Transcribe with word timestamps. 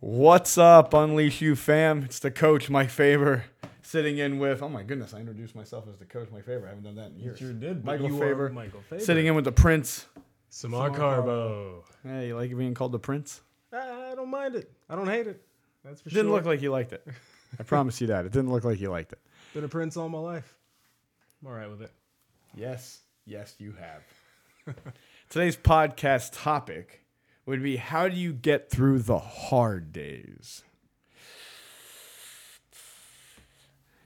What's 0.00 0.56
up, 0.56 0.94
Unleash 0.94 1.40
You 1.40 1.56
fam? 1.56 2.04
It's 2.04 2.20
the 2.20 2.30
coach, 2.30 2.70
Mike 2.70 2.88
Faber, 2.90 3.44
sitting 3.82 4.18
in 4.18 4.38
with. 4.38 4.62
Oh 4.62 4.68
my 4.68 4.84
goodness, 4.84 5.12
I 5.12 5.18
introduced 5.18 5.56
myself 5.56 5.86
as 5.90 5.96
the 5.98 6.04
coach, 6.04 6.28
Mike 6.32 6.44
Faber. 6.44 6.66
I 6.66 6.68
haven't 6.68 6.84
done 6.84 6.94
that 6.96 7.10
in 7.10 7.18
years. 7.18 7.38
Sure 7.38 7.52
did. 7.52 7.84
but 7.84 7.92
Michael 8.00 8.10
you 8.10 8.22
are 8.22 8.26
Faber, 8.28 8.48
Michael 8.50 8.80
Faber. 8.88 9.02
Sitting 9.02 9.26
in 9.26 9.34
with 9.34 9.44
the 9.44 9.50
Prince. 9.52 10.06
Samar 10.50 10.86
Samar 10.86 10.96
Carbo. 10.98 11.84
Hey, 12.04 12.28
you 12.28 12.36
like 12.36 12.56
being 12.56 12.74
called 12.74 12.92
the 12.92 12.98
Prince? 13.00 13.40
I 13.72 14.12
don't 14.14 14.30
mind 14.30 14.54
it. 14.54 14.70
I 14.88 14.94
don't 14.94 15.08
hate 15.08 15.26
it. 15.26 15.42
That's 15.84 16.00
for 16.00 16.08
It 16.08 16.12
didn't 16.12 16.26
sure. 16.26 16.36
look 16.36 16.44
like 16.44 16.62
you 16.62 16.70
liked 16.70 16.92
it. 16.92 17.06
I 17.58 17.64
promise 17.64 18.00
you 18.00 18.06
that. 18.06 18.24
It 18.24 18.32
didn't 18.32 18.52
look 18.52 18.62
like 18.64 18.80
you 18.80 18.90
liked 18.90 19.12
it. 19.12 19.18
Been 19.52 19.64
a 19.64 19.68
prince 19.68 19.96
all 19.96 20.08
my 20.08 20.18
life. 20.18 20.54
I'm 21.42 21.48
all 21.48 21.54
right 21.54 21.68
with 21.68 21.82
it. 21.82 21.90
Yes, 22.54 23.00
yes, 23.26 23.56
you 23.58 23.72
have. 23.72 24.76
Today's 25.28 25.56
podcast 25.56 26.30
topic 26.34 27.02
would 27.48 27.62
be 27.62 27.76
how 27.76 28.08
do 28.08 28.16
you 28.16 28.32
get 28.32 28.70
through 28.70 29.00
the 29.00 29.18
hard 29.18 29.92
days? 29.92 30.62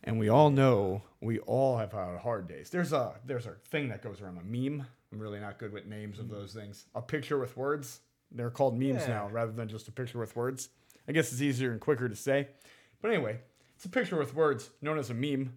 And 0.05 0.19
we 0.19 0.29
all 0.29 0.51
know 0.51 1.03
we 1.21 1.39
all 1.41 1.79
have 1.79 1.93
had 1.93 2.19
hard 2.19 2.49
days. 2.49 2.71
There's 2.71 2.93
a 2.93 3.15
there's 3.25 3.47
a 3.47 3.53
thing 3.71 3.89
that 3.91 4.03
goes 4.03 4.21
around 4.21 4.39
a 4.39 4.45
meme. 4.45 4.85
I'm 5.13 5.19
really 5.19 5.39
not 5.39 5.59
good 5.59 5.73
with 5.73 5.87
names 5.87 6.19
of 6.19 6.29
those 6.29 6.53
things. 6.53 6.87
A 6.95 7.03
picture 7.03 7.39
with 7.39 7.57
words. 7.57 8.01
They're 8.31 8.51
called 8.51 8.79
memes 8.79 9.03
Yeah. 9.03 9.09
now 9.09 9.29
rather 9.29 9.53
than 9.53 9.69
just 9.69 9.87
a 9.89 9.93
picture 9.93 10.19
with 10.19 10.35
words. 10.35 10.71
I 11.07 11.13
guess 11.13 11.31
it's 11.33 11.43
easier 11.43 11.71
and 11.73 11.81
quicker 11.81 12.09
to 12.09 12.17
say. 12.17 12.49
But 13.01 13.11
anyway, 13.13 13.41
it's 13.77 13.85
a 13.85 13.89
picture 13.89 14.17
with 14.17 14.35
words 14.35 14.71
known 14.81 14.99
as 14.99 15.11
a 15.11 15.15
meme. 15.15 15.53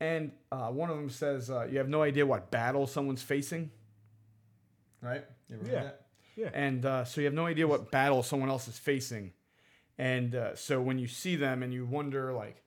And 0.00 0.32
uh, 0.50 0.68
one 0.68 0.90
of 0.90 0.96
them 0.96 1.10
says, 1.10 1.50
uh, 1.50 1.68
"You 1.70 1.78
have 1.78 1.88
no 1.88 2.02
idea 2.02 2.26
what 2.26 2.50
battle 2.50 2.86
someone's 2.86 3.22
facing." 3.22 3.70
Right? 5.02 5.24
You 5.48 5.56
ever 5.56 5.64
heard 5.64 5.72
Yeah. 5.72 5.90
Yeah. 6.40 6.50
And 6.54 6.86
uh, 6.86 7.04
so 7.04 7.20
you 7.20 7.26
have 7.26 7.34
no 7.34 7.46
idea 7.46 7.66
what 7.68 7.90
battle 7.90 8.22
someone 8.22 8.48
else 8.48 8.66
is 8.66 8.78
facing, 8.78 9.32
and 9.98 10.34
uh, 10.34 10.56
so 10.56 10.80
when 10.80 10.98
you 10.98 11.06
see 11.06 11.36
them 11.36 11.62
and 11.62 11.72
you 11.74 11.84
wonder, 11.84 12.32
like, 12.32 12.62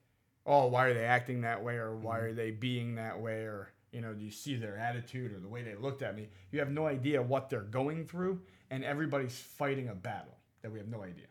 "Oh, 0.45 0.67
why 0.67 0.85
are 0.85 0.93
they 0.93 1.05
acting 1.05 1.41
that 1.41 1.63
way?" 1.63 1.75
or 1.75 1.95
"Why 1.95 2.19
are 2.19 2.33
they 2.33 2.51
being 2.51 2.95
that 2.95 3.19
way?" 3.19 3.41
or 3.41 3.69
you 3.91 4.01
know, 4.01 4.13
do 4.13 4.25
you 4.25 4.31
see 4.31 4.55
their 4.55 4.77
attitude 4.77 5.31
or 5.31 5.39
the 5.39 5.47
way 5.47 5.61
they 5.61 5.75
looked 5.75 6.01
at 6.01 6.15
me? 6.15 6.27
You 6.51 6.59
have 6.59 6.71
no 6.71 6.87
idea 6.87 7.21
what 7.21 7.49
they're 7.49 7.61
going 7.61 8.05
through, 8.05 8.41
and 8.69 8.83
everybody's 8.83 9.39
fighting 9.39 9.87
a 9.87 9.95
battle 9.95 10.35
that 10.61 10.71
we 10.71 10.79
have 10.79 10.87
no 10.87 11.03
idea. 11.03 11.27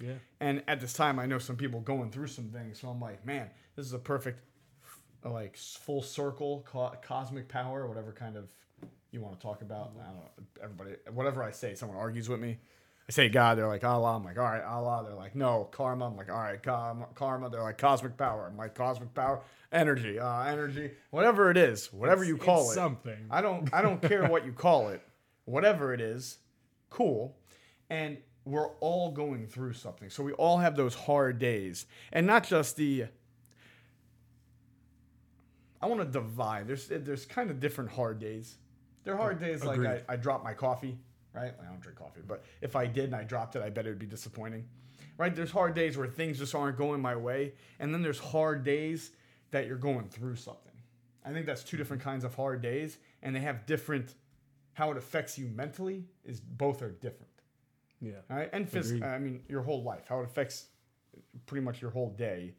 Yeah. 0.00 0.14
And 0.40 0.62
at 0.66 0.80
this 0.80 0.92
time, 0.92 1.18
I 1.18 1.26
know 1.26 1.38
some 1.38 1.56
people 1.56 1.80
going 1.80 2.10
through 2.10 2.28
some 2.28 2.48
things. 2.48 2.80
So 2.80 2.88
I'm 2.88 3.00
like, 3.00 3.24
man, 3.24 3.50
this 3.76 3.86
is 3.86 3.92
a 3.92 3.98
perfect, 3.98 4.40
like, 5.22 5.56
full 5.56 6.02
circle, 6.02 6.66
co- 6.66 6.94
cosmic 7.02 7.48
power, 7.48 7.86
whatever 7.86 8.12
kind 8.12 8.36
of 8.36 8.48
you 9.10 9.20
want 9.20 9.38
to 9.38 9.42
talk 9.42 9.62
about. 9.62 9.92
I 10.00 10.06
don't 10.06 10.14
know. 10.16 10.30
Everybody, 10.62 10.90
whatever 11.12 11.42
I 11.42 11.50
say, 11.52 11.74
someone 11.74 11.96
argues 11.98 12.28
with 12.28 12.40
me. 12.40 12.58
I 13.08 13.12
say 13.12 13.28
God, 13.28 13.58
they're 13.58 13.68
like 13.68 13.84
Allah. 13.84 14.16
I'm 14.16 14.24
like, 14.24 14.38
all 14.38 14.44
right, 14.44 14.62
Allah. 14.62 15.04
They're 15.06 15.14
like, 15.14 15.34
no, 15.36 15.68
karma. 15.70 16.06
I'm 16.06 16.16
like, 16.16 16.30
all 16.30 16.38
right, 16.40 16.62
karma. 16.62 17.06
karma. 17.14 17.50
They're 17.50 17.62
like, 17.62 17.76
cosmic 17.78 18.16
power. 18.16 18.48
I'm 18.50 18.56
like, 18.56 18.74
cosmic 18.74 19.12
power, 19.14 19.42
energy, 19.72 20.18
uh, 20.18 20.44
energy, 20.44 20.90
whatever 21.10 21.50
it 21.50 21.56
is, 21.58 21.92
whatever 21.92 22.24
you 22.24 22.38
call 22.38 22.62
It's 22.62 22.72
it. 22.72 22.74
something. 22.76 23.26
I 23.30 23.42
don't 23.42 23.72
I 23.74 23.82
don't 23.82 24.00
care 24.00 24.26
what 24.26 24.46
you 24.46 24.52
call 24.66 24.88
it. 24.88 25.02
Whatever 25.44 25.92
it 25.92 26.00
is, 26.00 26.38
cool. 26.88 27.36
And 27.90 28.16
we're 28.46 28.70
all 28.80 29.10
going 29.12 29.46
through 29.46 29.74
something. 29.74 30.08
So 30.08 30.22
we 30.22 30.32
all 30.32 30.58
have 30.58 30.74
those 30.74 30.94
hard 30.94 31.38
days. 31.38 31.84
And 32.10 32.26
not 32.26 32.44
just 32.44 32.76
the 32.76 33.06
I 35.82 35.86
want 35.86 36.00
to 36.00 36.06
divide. 36.06 36.66
There's 36.66 36.88
there's 36.88 37.26
kind 37.26 37.50
of 37.50 37.60
different 37.60 37.90
hard 37.90 38.18
days. 38.18 38.56
There 39.04 39.14
are 39.14 39.18
hard 39.18 39.38
days 39.38 39.64
like 39.64 39.78
I, 39.78 39.82
Agreed. 39.82 40.02
I 40.08 40.16
drop 40.16 40.42
my 40.42 40.54
coffee, 40.54 40.98
right? 41.32 41.52
I 41.60 41.66
don't 41.66 41.80
drink 41.80 41.98
coffee, 41.98 42.20
but 42.26 42.44
if 42.60 42.74
I 42.74 42.86
did 42.86 43.04
and 43.06 43.14
I 43.14 43.22
dropped 43.22 43.54
it, 43.56 43.62
I 43.62 43.70
bet 43.70 43.86
it 43.86 43.90
would 43.90 43.98
be 43.98 44.06
disappointing. 44.06 44.64
Right? 45.16 45.34
There's 45.34 45.50
hard 45.50 45.74
days 45.74 45.96
where 45.96 46.08
things 46.08 46.38
just 46.38 46.54
aren't 46.54 46.76
going 46.76 47.00
my 47.00 47.14
way. 47.14 47.52
And 47.78 47.94
then 47.94 48.02
there's 48.02 48.18
hard 48.18 48.64
days 48.64 49.12
that 49.52 49.66
you're 49.68 49.76
going 49.76 50.08
through 50.08 50.34
something. 50.36 50.72
I 51.24 51.32
think 51.32 51.46
that's 51.46 51.62
two 51.62 51.76
different 51.76 52.02
kinds 52.02 52.24
of 52.24 52.34
hard 52.34 52.60
days, 52.60 52.98
and 53.22 53.34
they 53.34 53.40
have 53.40 53.66
different. 53.66 54.14
How 54.72 54.90
it 54.90 54.96
affects 54.96 55.38
you 55.38 55.46
mentally 55.46 56.04
is 56.24 56.40
both 56.40 56.82
are 56.82 56.90
different. 56.90 57.30
Yeah. 58.00 58.14
All 58.28 58.36
right, 58.36 58.50
and 58.52 58.68
phys- 58.68 58.86
Agreed. 58.86 59.04
I 59.04 59.18
mean 59.18 59.40
your 59.48 59.62
whole 59.62 59.82
life, 59.84 60.06
how 60.08 60.20
it 60.20 60.24
affects 60.24 60.66
pretty 61.46 61.64
much 61.64 61.80
your 61.80 61.92
whole 61.92 62.10
day, 62.10 62.56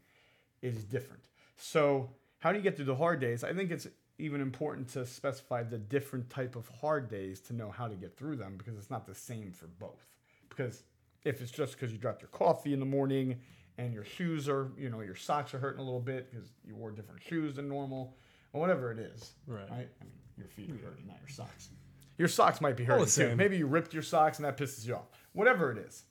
is 0.61 0.83
different. 0.85 1.23
So 1.57 2.09
how 2.39 2.51
do 2.51 2.57
you 2.57 2.63
get 2.63 2.75
through 2.75 2.85
the 2.85 2.95
hard 2.95 3.19
days? 3.19 3.43
I 3.43 3.53
think 3.53 3.69
it's 3.71 3.87
even 4.17 4.39
important 4.41 4.87
to 4.89 5.05
specify 5.05 5.63
the 5.63 5.77
different 5.77 6.29
type 6.29 6.55
of 6.55 6.67
hard 6.69 7.09
days 7.09 7.39
to 7.41 7.53
know 7.53 7.69
how 7.69 7.87
to 7.87 7.95
get 7.95 8.15
through 8.17 8.37
them 8.37 8.55
because 8.57 8.77
it's 8.77 8.89
not 8.89 9.05
the 9.05 9.15
same 9.15 9.51
for 9.51 9.67
both. 9.67 10.05
Because 10.49 10.83
if 11.23 11.41
it's 11.41 11.51
just 11.51 11.73
because 11.73 11.91
you 11.91 11.97
dropped 11.97 12.21
your 12.21 12.29
coffee 12.29 12.73
in 12.73 12.79
the 12.79 12.85
morning 12.85 13.37
and 13.77 13.93
your 13.93 14.05
shoes 14.05 14.47
are, 14.47 14.71
you 14.77 14.89
know, 14.89 15.01
your 15.01 15.15
socks 15.15 15.53
are 15.53 15.59
hurting 15.59 15.81
a 15.81 15.83
little 15.83 15.99
bit 15.99 16.31
because 16.31 16.47
you 16.65 16.75
wore 16.75 16.91
different 16.91 17.21
shoes 17.21 17.55
than 17.57 17.67
normal, 17.67 18.15
or 18.53 18.61
whatever 18.61 18.91
it 18.91 18.99
is, 18.99 19.31
Right. 19.47 19.69
right? 19.69 19.89
I 19.99 20.03
mean, 20.05 20.13
your 20.37 20.47
feet 20.47 20.69
are 20.71 20.77
hurting, 20.89 21.07
not 21.07 21.17
your 21.19 21.29
socks. 21.29 21.69
Your 22.17 22.29
socks 22.29 22.61
might 22.61 22.77
be 22.77 22.85
hurting 22.85 23.07
too. 23.07 23.35
Maybe 23.35 23.57
you 23.57 23.67
ripped 23.67 23.93
your 23.93 24.03
socks 24.03 24.37
and 24.37 24.45
that 24.45 24.55
pisses 24.55 24.87
you 24.87 24.95
off. 24.95 25.07
Whatever 25.33 25.71
it 25.71 25.77
is. 25.77 26.03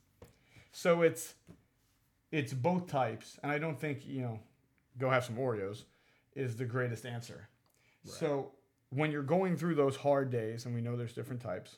So 0.72 1.00
it's 1.00 1.34
it's 2.30 2.52
both 2.52 2.86
types, 2.88 3.38
and 3.42 3.50
I 3.50 3.58
don't 3.58 3.78
think 3.80 4.06
you 4.06 4.20
know, 4.20 4.40
go 4.98 5.08
have 5.08 5.24
some 5.24 5.36
Oreos 5.36 5.84
is 6.34 6.56
the 6.56 6.64
greatest 6.66 7.06
answer. 7.06 7.48
So 8.04 8.52
when 8.90 9.10
you're 9.10 9.22
going 9.22 9.56
through 9.56 9.74
those 9.76 9.96
hard 9.96 10.30
days, 10.30 10.66
and 10.66 10.74
we 10.74 10.80
know 10.80 10.96
there's 10.96 11.12
different 11.14 11.40
types, 11.42 11.76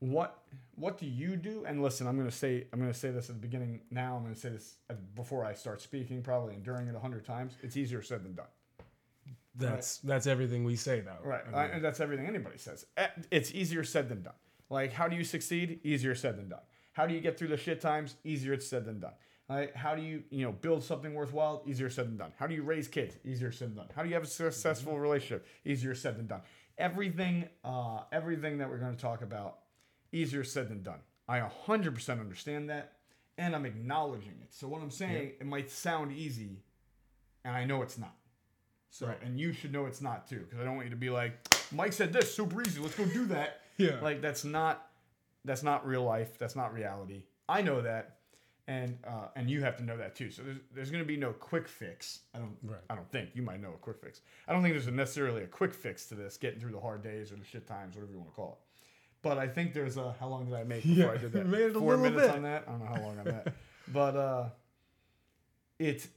what 0.00 0.38
what 0.74 0.98
do 0.98 1.06
you 1.06 1.36
do? 1.36 1.64
And 1.66 1.82
listen, 1.82 2.06
I'm 2.06 2.16
gonna 2.18 2.30
say 2.30 2.66
I'm 2.72 2.78
gonna 2.80 2.92
say 2.94 3.10
this 3.10 3.28
at 3.30 3.36
the 3.36 3.40
beginning. 3.40 3.80
Now 3.90 4.16
I'm 4.16 4.22
gonna 4.22 4.34
say 4.34 4.50
this 4.50 4.76
before 5.14 5.44
I 5.44 5.54
start 5.54 5.80
speaking, 5.80 6.22
probably 6.22 6.54
and 6.54 6.62
during 6.62 6.88
it 6.88 6.94
a 6.94 6.98
hundred 6.98 7.24
times. 7.24 7.56
It's 7.62 7.76
easier 7.76 8.02
said 8.02 8.22
than 8.24 8.34
done. 8.34 8.46
That's 9.56 9.98
that's 9.98 10.26
everything 10.26 10.64
we 10.64 10.76
say 10.76 11.00
though. 11.00 11.16
Right. 11.26 11.42
I 11.52 11.56
I- 11.56 11.66
mean, 11.66 11.74
and 11.76 11.84
that's 11.84 12.00
everything 12.00 12.26
anybody 12.26 12.58
says. 12.58 12.86
Eh, 12.96 13.06
It's 13.30 13.52
easier 13.52 13.84
said 13.84 14.08
than 14.08 14.22
done. 14.22 14.34
Like, 14.68 14.92
how 14.92 15.08
do 15.08 15.16
you 15.16 15.24
succeed? 15.24 15.80
Easier 15.84 16.14
said 16.14 16.36
than 16.36 16.48
done. 16.48 16.60
How 16.92 17.06
do 17.06 17.14
you 17.14 17.20
get 17.20 17.38
through 17.38 17.48
the 17.48 17.56
shit 17.56 17.80
times? 17.80 18.16
Easier 18.24 18.58
said 18.60 18.84
than 18.84 19.00
done. 19.00 19.12
How 19.48 19.94
do 19.94 20.02
you, 20.02 20.22
you 20.30 20.44
know, 20.44 20.52
build 20.52 20.82
something 20.82 21.12
worthwhile? 21.14 21.62
Easier 21.66 21.90
said 21.90 22.06
than 22.06 22.16
done. 22.16 22.32
How 22.38 22.46
do 22.46 22.54
you 22.54 22.62
raise 22.62 22.88
kids? 22.88 23.16
Easier 23.24 23.52
said 23.52 23.70
than 23.70 23.76
done. 23.76 23.88
How 23.94 24.02
do 24.02 24.08
you 24.08 24.14
have 24.14 24.24
a 24.24 24.26
successful 24.26 24.98
relationship? 24.98 25.46
Easier 25.64 25.94
said 25.94 26.16
than 26.16 26.26
done. 26.26 26.40
Everything, 26.78 27.48
uh, 27.62 28.00
everything 28.10 28.58
that 28.58 28.70
we're 28.70 28.78
going 28.78 28.96
to 28.96 29.00
talk 29.00 29.22
about, 29.22 29.58
easier 30.12 30.44
said 30.44 30.68
than 30.68 30.82
done. 30.82 31.00
I 31.28 31.40
100% 31.40 32.20
understand 32.20 32.70
that, 32.70 32.92
and 33.38 33.54
I'm 33.54 33.66
acknowledging 33.66 34.34
it. 34.42 34.48
So 34.52 34.66
what 34.66 34.80
I'm 34.82 34.90
saying, 34.90 35.32
it 35.40 35.46
might 35.46 35.70
sound 35.70 36.12
easy, 36.12 36.62
and 37.44 37.54
I 37.54 37.64
know 37.64 37.82
it's 37.82 37.98
not. 37.98 38.14
So, 38.90 39.06
Right. 39.08 39.18
and 39.22 39.38
you 39.38 39.52
should 39.52 39.72
know 39.72 39.86
it's 39.86 40.00
not 40.00 40.26
too, 40.28 40.38
because 40.40 40.58
I 40.60 40.64
don't 40.64 40.76
want 40.76 40.86
you 40.86 40.90
to 40.90 40.96
be 40.96 41.10
like, 41.10 41.32
Mike 41.72 41.92
said 41.92 42.12
this, 42.12 42.34
super 42.34 42.62
easy. 42.62 42.80
Let's 42.80 42.96
go 42.96 43.04
do 43.06 43.26
that. 43.26 43.60
Yeah. 43.76 43.98
Like 44.00 44.20
that's 44.22 44.44
not, 44.44 44.86
that's 45.44 45.62
not 45.64 45.86
real 45.86 46.04
life. 46.04 46.38
That's 46.38 46.54
not 46.56 46.72
reality. 46.72 47.24
I 47.48 47.60
know 47.62 47.82
that, 47.82 48.18
and 48.66 48.96
uh, 49.06 49.28
and 49.36 49.50
you 49.50 49.60
have 49.62 49.76
to 49.76 49.82
know 49.84 49.96
that 49.96 50.14
too. 50.14 50.30
So 50.30 50.42
there's 50.42 50.58
there's 50.74 50.90
gonna 50.90 51.04
be 51.04 51.16
no 51.16 51.32
quick 51.32 51.68
fix. 51.68 52.20
I 52.34 52.38
don't 52.38 52.56
Right. 52.62 52.80
I 52.88 52.94
don't 52.94 53.10
think 53.10 53.30
you 53.34 53.42
might 53.42 53.60
know 53.60 53.70
a 53.74 53.78
quick 53.78 54.00
fix. 54.00 54.20
I 54.48 54.52
don't 54.52 54.62
think 54.62 54.74
there's 54.74 54.86
necessarily 54.88 55.42
a 55.42 55.46
quick 55.46 55.74
fix 55.74 56.06
to 56.06 56.14
this, 56.14 56.36
getting 56.36 56.60
through 56.60 56.72
the 56.72 56.80
hard 56.80 57.02
days 57.02 57.30
or 57.32 57.36
the 57.36 57.44
shit 57.44 57.66
times, 57.66 57.94
whatever 57.96 58.12
you 58.12 58.18
want 58.18 58.30
to 58.30 58.34
call 58.36 58.52
it. 58.52 58.58
But 59.22 59.38
I 59.38 59.48
think 59.48 59.72
there's 59.74 59.96
a 59.96 60.14
how 60.18 60.28
long 60.28 60.46
did 60.46 60.54
I 60.54 60.64
make 60.64 60.82
before 60.82 61.04
Yeah, 61.06 61.12
I 61.12 61.16
did 61.18 61.32
that? 61.34 61.46
made 61.46 61.60
it 61.62 61.70
a 61.76 61.78
Four 61.78 61.96
little 61.96 62.04
minutes 62.10 62.26
bit. 62.26 62.36
on 62.36 62.42
that. 62.42 62.64
I 62.66 62.70
don't 62.70 62.80
know 62.80 62.86
how 62.86 63.00
long 63.02 63.18
I'm 63.20 63.28
at, 63.28 63.54
but 63.92 64.16
uh, 64.16 64.48
it's 65.78 66.08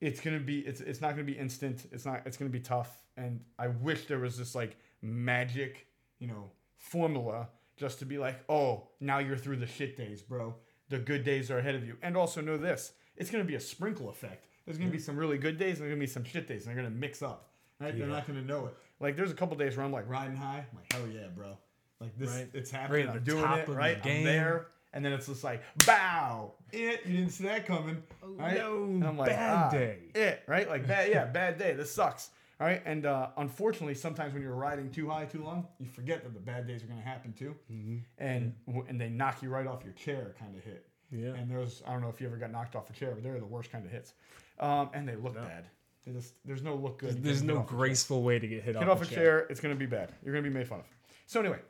it's 0.00 0.20
gonna 0.20 0.40
be 0.40 0.60
it's 0.60 0.80
it's 0.80 1.00
not 1.00 1.10
gonna 1.10 1.24
be 1.24 1.32
instant. 1.38 1.86
It's 1.92 2.04
not 2.04 2.22
it's 2.26 2.36
gonna 2.36 2.50
be 2.50 2.60
tough. 2.60 3.00
And 3.16 3.40
I 3.58 3.68
wish 3.68 4.06
there 4.06 4.18
was 4.18 4.36
this 4.36 4.54
like 4.54 4.76
magic, 5.02 5.86
you 6.18 6.26
know, 6.26 6.50
formula 6.76 7.48
just 7.76 7.98
to 8.00 8.04
be 8.06 8.18
like, 8.18 8.40
oh, 8.48 8.88
now 9.00 9.18
you're 9.18 9.36
through 9.36 9.56
the 9.56 9.66
shit 9.66 9.96
days, 9.96 10.22
bro. 10.22 10.54
The 10.88 10.98
good 10.98 11.24
days 11.24 11.50
are 11.50 11.58
ahead 11.58 11.74
of 11.74 11.86
you. 11.86 11.96
And 12.02 12.16
also 12.16 12.40
know 12.40 12.56
this: 12.56 12.92
it's 13.16 13.30
gonna 13.30 13.44
be 13.44 13.54
a 13.54 13.60
sprinkle 13.60 14.08
effect. 14.10 14.46
There's 14.64 14.78
gonna 14.78 14.90
be 14.90 14.98
some 14.98 15.16
really 15.16 15.38
good 15.38 15.58
days, 15.58 15.78
and 15.78 15.82
there's 15.82 15.90
gonna 15.92 16.00
be 16.00 16.06
some 16.06 16.24
shit 16.24 16.46
days, 16.48 16.66
and 16.66 16.74
they're 16.76 16.82
gonna 16.82 16.94
mix 16.94 17.22
up. 17.22 17.50
Right? 17.80 17.96
They're 17.96 18.06
not 18.06 18.26
gonna 18.26 18.42
know 18.42 18.66
it. 18.66 18.74
Like 19.00 19.16
there's 19.16 19.30
a 19.30 19.34
couple 19.34 19.56
days 19.56 19.76
where 19.76 19.84
I'm 19.84 19.92
like 19.92 20.08
riding 20.08 20.36
high. 20.36 20.64
I'm 20.70 20.76
like, 20.78 20.92
hell 20.92 21.06
yeah, 21.08 21.28
bro. 21.34 21.56
Like 22.00 22.16
this, 22.18 22.30
Right. 22.30 22.48
it's 22.52 22.70
happening. 22.70 23.06
Right 23.06 23.16
I'm 23.16 23.24
doing 23.24 23.44
it. 23.44 23.60
of 23.60 23.66
the 23.66 23.72
Right. 23.72 23.98
I'm 24.04 24.24
there. 24.24 24.68
And 24.92 25.04
then 25.04 25.12
it's 25.12 25.26
just 25.26 25.42
like, 25.42 25.62
bow, 25.86 26.52
it. 26.72 27.04
You 27.04 27.16
didn't 27.16 27.30
see 27.32 27.44
that 27.44 27.66
coming. 27.66 28.00
right? 28.22 28.56
no, 28.56 28.84
And 28.84 29.04
I'm 29.04 29.18
like, 29.18 29.30
bad 29.30 29.52
ah, 29.66 29.70
day. 29.70 29.98
It, 30.14 30.42
right? 30.46 30.68
Like 30.68 30.86
bad, 30.86 31.10
yeah, 31.10 31.24
bad 31.24 31.58
day. 31.58 31.72
This 31.74 31.90
sucks. 31.92 32.30
All 32.60 32.66
right. 32.66 32.82
And 32.86 33.04
uh, 33.06 33.28
unfortunately, 33.36 33.94
sometimes 33.94 34.32
when 34.32 34.42
you're 34.42 34.54
riding 34.54 34.90
too 34.90 35.08
high 35.08 35.24
too 35.24 35.42
long, 35.42 35.66
you 35.80 35.86
forget 35.88 36.22
that 36.22 36.34
the 36.34 36.40
bad 36.40 36.66
days 36.66 36.82
are 36.84 36.86
going 36.86 37.00
to 37.00 37.04
happen 37.06 37.32
too, 37.32 37.54
Mm-hmm. 37.72 37.96
and 38.18 38.54
w- 38.66 38.86
and 38.88 39.00
they 39.00 39.08
knock 39.08 39.42
you 39.42 39.48
right 39.50 39.66
off 39.66 39.82
your 39.84 39.92
chair, 39.94 40.34
kind 40.38 40.56
of 40.56 40.62
hit. 40.62 40.86
Yeah. 41.10 41.34
And 41.34 41.50
there's 41.50 41.82
I 41.86 41.92
don't 41.92 42.00
know 42.02 42.08
if 42.08 42.20
you 42.20 42.26
ever 42.26 42.36
got 42.36 42.50
knocked 42.52 42.76
off 42.76 42.88
a 42.90 42.92
chair, 42.92 43.12
but 43.12 43.22
they're 43.22 43.38
the 43.40 43.44
worst 43.46 43.70
kind 43.72 43.84
of 43.84 43.90
hits, 43.90 44.14
um, 44.60 44.90
and 44.94 45.08
they 45.08 45.16
look 45.16 45.34
bad. 45.34 45.66
They 46.06 46.12
just, 46.12 46.34
there's 46.44 46.62
no 46.62 46.74
look 46.74 46.98
good. 46.98 47.22
There's 47.22 47.40
getting 47.40 47.46
no 47.48 47.60
hit 47.60 47.68
chair. 47.68 47.78
graceful 47.78 48.22
way 48.22 48.38
to 48.38 48.46
get 48.46 48.62
hit 48.62 48.74
Get 48.74 48.88
off, 48.88 49.00
off 49.00 49.10
a 49.10 49.14
chair. 49.14 49.46
It's 49.50 49.58
going 49.60 49.74
to 49.74 49.78
be 49.78 49.86
bad. 49.86 50.12
You're 50.22 50.32
going 50.34 50.44
to 50.44 50.50
be 50.50 50.54
made 50.54 50.68
fun 50.68 50.80
of. 50.80 50.84
So 51.26 51.40
anyway, 51.40 51.60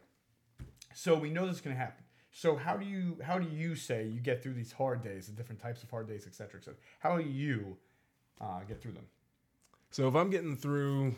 so 0.93 1.15
we 1.17 1.31
know 1.31 1.47
this 1.47 1.57
is 1.57 1.61
going 1.63 1.77
to 1.77 1.81
happen. 1.81 2.05
So 2.33 2.57
how 2.57 2.77
do 2.77 2.85
you 2.85 3.19
how 3.23 3.39
do 3.39 3.49
you 3.49 3.77
say 3.77 4.07
you 4.07 4.21
get 4.21 4.43
through 4.43 4.55
these 4.55 4.73
hard 4.73 5.03
days, 5.05 5.27
the 5.29 5.33
different 5.33 5.61
types 5.63 5.83
of 5.85 5.91
hard 5.91 6.09
days, 6.09 6.25
et 6.27 6.35
cetera, 6.35 6.59
et 6.61 6.65
cetera? 6.65 6.79
How 6.99 7.17
do 7.17 7.23
you 7.25 7.77
uh, 8.41 8.61
get 8.67 8.83
through 8.83 8.93
them? 8.93 9.07
So 9.95 10.09
if 10.09 10.17
I'm 10.17 10.29
getting 10.29 10.57
through 10.57 11.15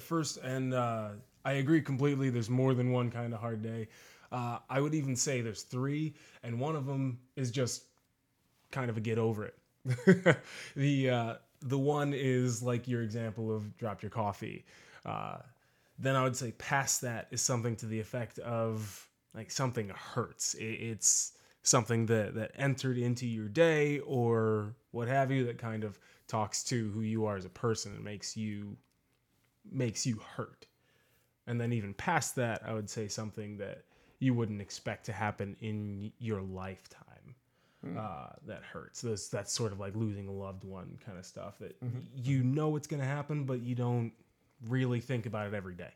first, 0.00 0.38
and 0.38 0.74
uh, 0.74 1.10
I 1.44 1.52
agree 1.52 1.80
completely, 1.80 2.28
there's 2.28 2.50
more 2.50 2.74
than 2.74 2.90
one 2.90 3.08
kind 3.08 3.32
of 3.32 3.38
hard 3.38 3.62
day. 3.62 3.86
Uh, 4.32 4.58
I 4.68 4.80
would 4.80 4.96
even 4.96 5.14
say 5.14 5.42
there's 5.42 5.62
three, 5.62 6.16
and 6.42 6.58
one 6.58 6.74
of 6.74 6.86
them 6.86 7.20
is 7.36 7.52
just 7.52 7.84
kind 8.72 8.90
of 8.90 8.96
a 8.96 9.00
get 9.00 9.16
over 9.16 9.44
it. 9.44 9.56
the 10.74 11.08
uh, 11.08 11.34
the 11.62 11.78
one 11.78 12.12
is 12.12 12.64
like 12.64 12.88
your 12.88 13.02
example 13.02 13.54
of 13.54 13.76
drop 13.76 14.02
your 14.02 14.10
coffee. 14.10 14.64
Uh, 15.06 15.36
then 15.96 16.16
I 16.16 16.24
would 16.24 16.34
say 16.34 16.50
past 16.58 17.00
that 17.02 17.28
is 17.30 17.42
something 17.42 17.76
to 17.76 17.86
the 17.86 18.00
effect 18.00 18.40
of 18.40 19.08
like 19.36 19.52
something 19.52 19.90
hurts. 19.90 20.54
It, 20.54 20.64
it's 20.64 21.34
something 21.62 22.06
that 22.06 22.34
that 22.34 22.50
entered 22.56 22.98
into 22.98 23.24
your 23.24 23.46
day 23.46 24.00
or 24.00 24.74
what 24.90 25.06
have 25.06 25.30
you 25.30 25.46
that 25.46 25.58
kind 25.58 25.84
of 25.84 25.96
talks 26.34 26.64
to 26.64 26.90
who 26.90 27.02
you 27.02 27.26
are 27.26 27.36
as 27.36 27.44
a 27.44 27.48
person 27.50 27.92
and 27.94 28.04
makes 28.04 28.36
you 28.36 28.76
makes 29.70 30.04
you 30.04 30.16
hurt. 30.36 30.66
And 31.46 31.60
then 31.60 31.72
even 31.72 31.94
past 31.94 32.34
that, 32.36 32.62
I 32.66 32.72
would 32.74 32.90
say 32.90 33.06
something 33.08 33.58
that 33.58 33.84
you 34.18 34.34
wouldn't 34.34 34.60
expect 34.60 35.06
to 35.06 35.12
happen 35.12 35.56
in 35.60 36.10
your 36.18 36.42
lifetime. 36.42 37.34
Uh, 37.98 38.30
that 38.46 38.62
hurts. 38.62 39.02
That's 39.02 39.28
that's 39.28 39.52
sort 39.52 39.70
of 39.70 39.78
like 39.78 39.94
losing 39.94 40.26
a 40.26 40.32
loved 40.32 40.64
one 40.64 40.98
kind 41.04 41.18
of 41.18 41.26
stuff 41.26 41.58
that 41.60 41.76
you 42.16 42.42
know 42.42 42.76
it's 42.76 42.86
going 42.86 43.00
to 43.00 43.06
happen, 43.06 43.44
but 43.44 43.60
you 43.60 43.74
don't 43.74 44.12
really 44.68 45.00
think 45.00 45.26
about 45.26 45.46
it 45.48 45.54
every 45.54 45.74
day. 45.74 45.92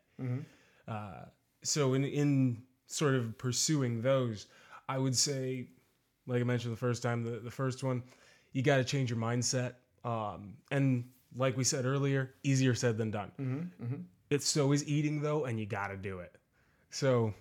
Uh, 0.86 1.24
so 1.64 1.94
in 1.94 2.04
in 2.04 2.62
sort 2.86 3.14
of 3.14 3.36
pursuing 3.38 4.02
those, 4.02 4.46
I 4.88 4.98
would 4.98 5.16
say, 5.16 5.66
like 6.26 6.40
I 6.42 6.44
mentioned 6.44 6.72
the 6.74 6.78
first 6.78 7.02
time, 7.02 7.24
the, 7.24 7.40
the 7.40 7.50
first 7.50 7.82
one, 7.82 8.02
you 8.52 8.62
got 8.62 8.76
to 8.76 8.84
change 8.84 9.10
your 9.10 9.18
mindset. 9.18 9.72
Um, 10.08 10.54
and 10.70 11.04
like 11.36 11.56
we 11.56 11.64
said 11.64 11.84
earlier, 11.84 12.34
easier 12.42 12.74
said 12.74 12.96
than 12.96 13.10
done. 13.10 13.70
It's 14.30 14.46
so 14.48 14.72
is 14.72 14.86
eating 14.88 15.20
though, 15.22 15.44
and 15.44 15.58
you 15.60 15.66
got 15.66 15.88
to 15.88 15.96
do 15.96 16.20
it. 16.20 16.34
So 16.90 17.34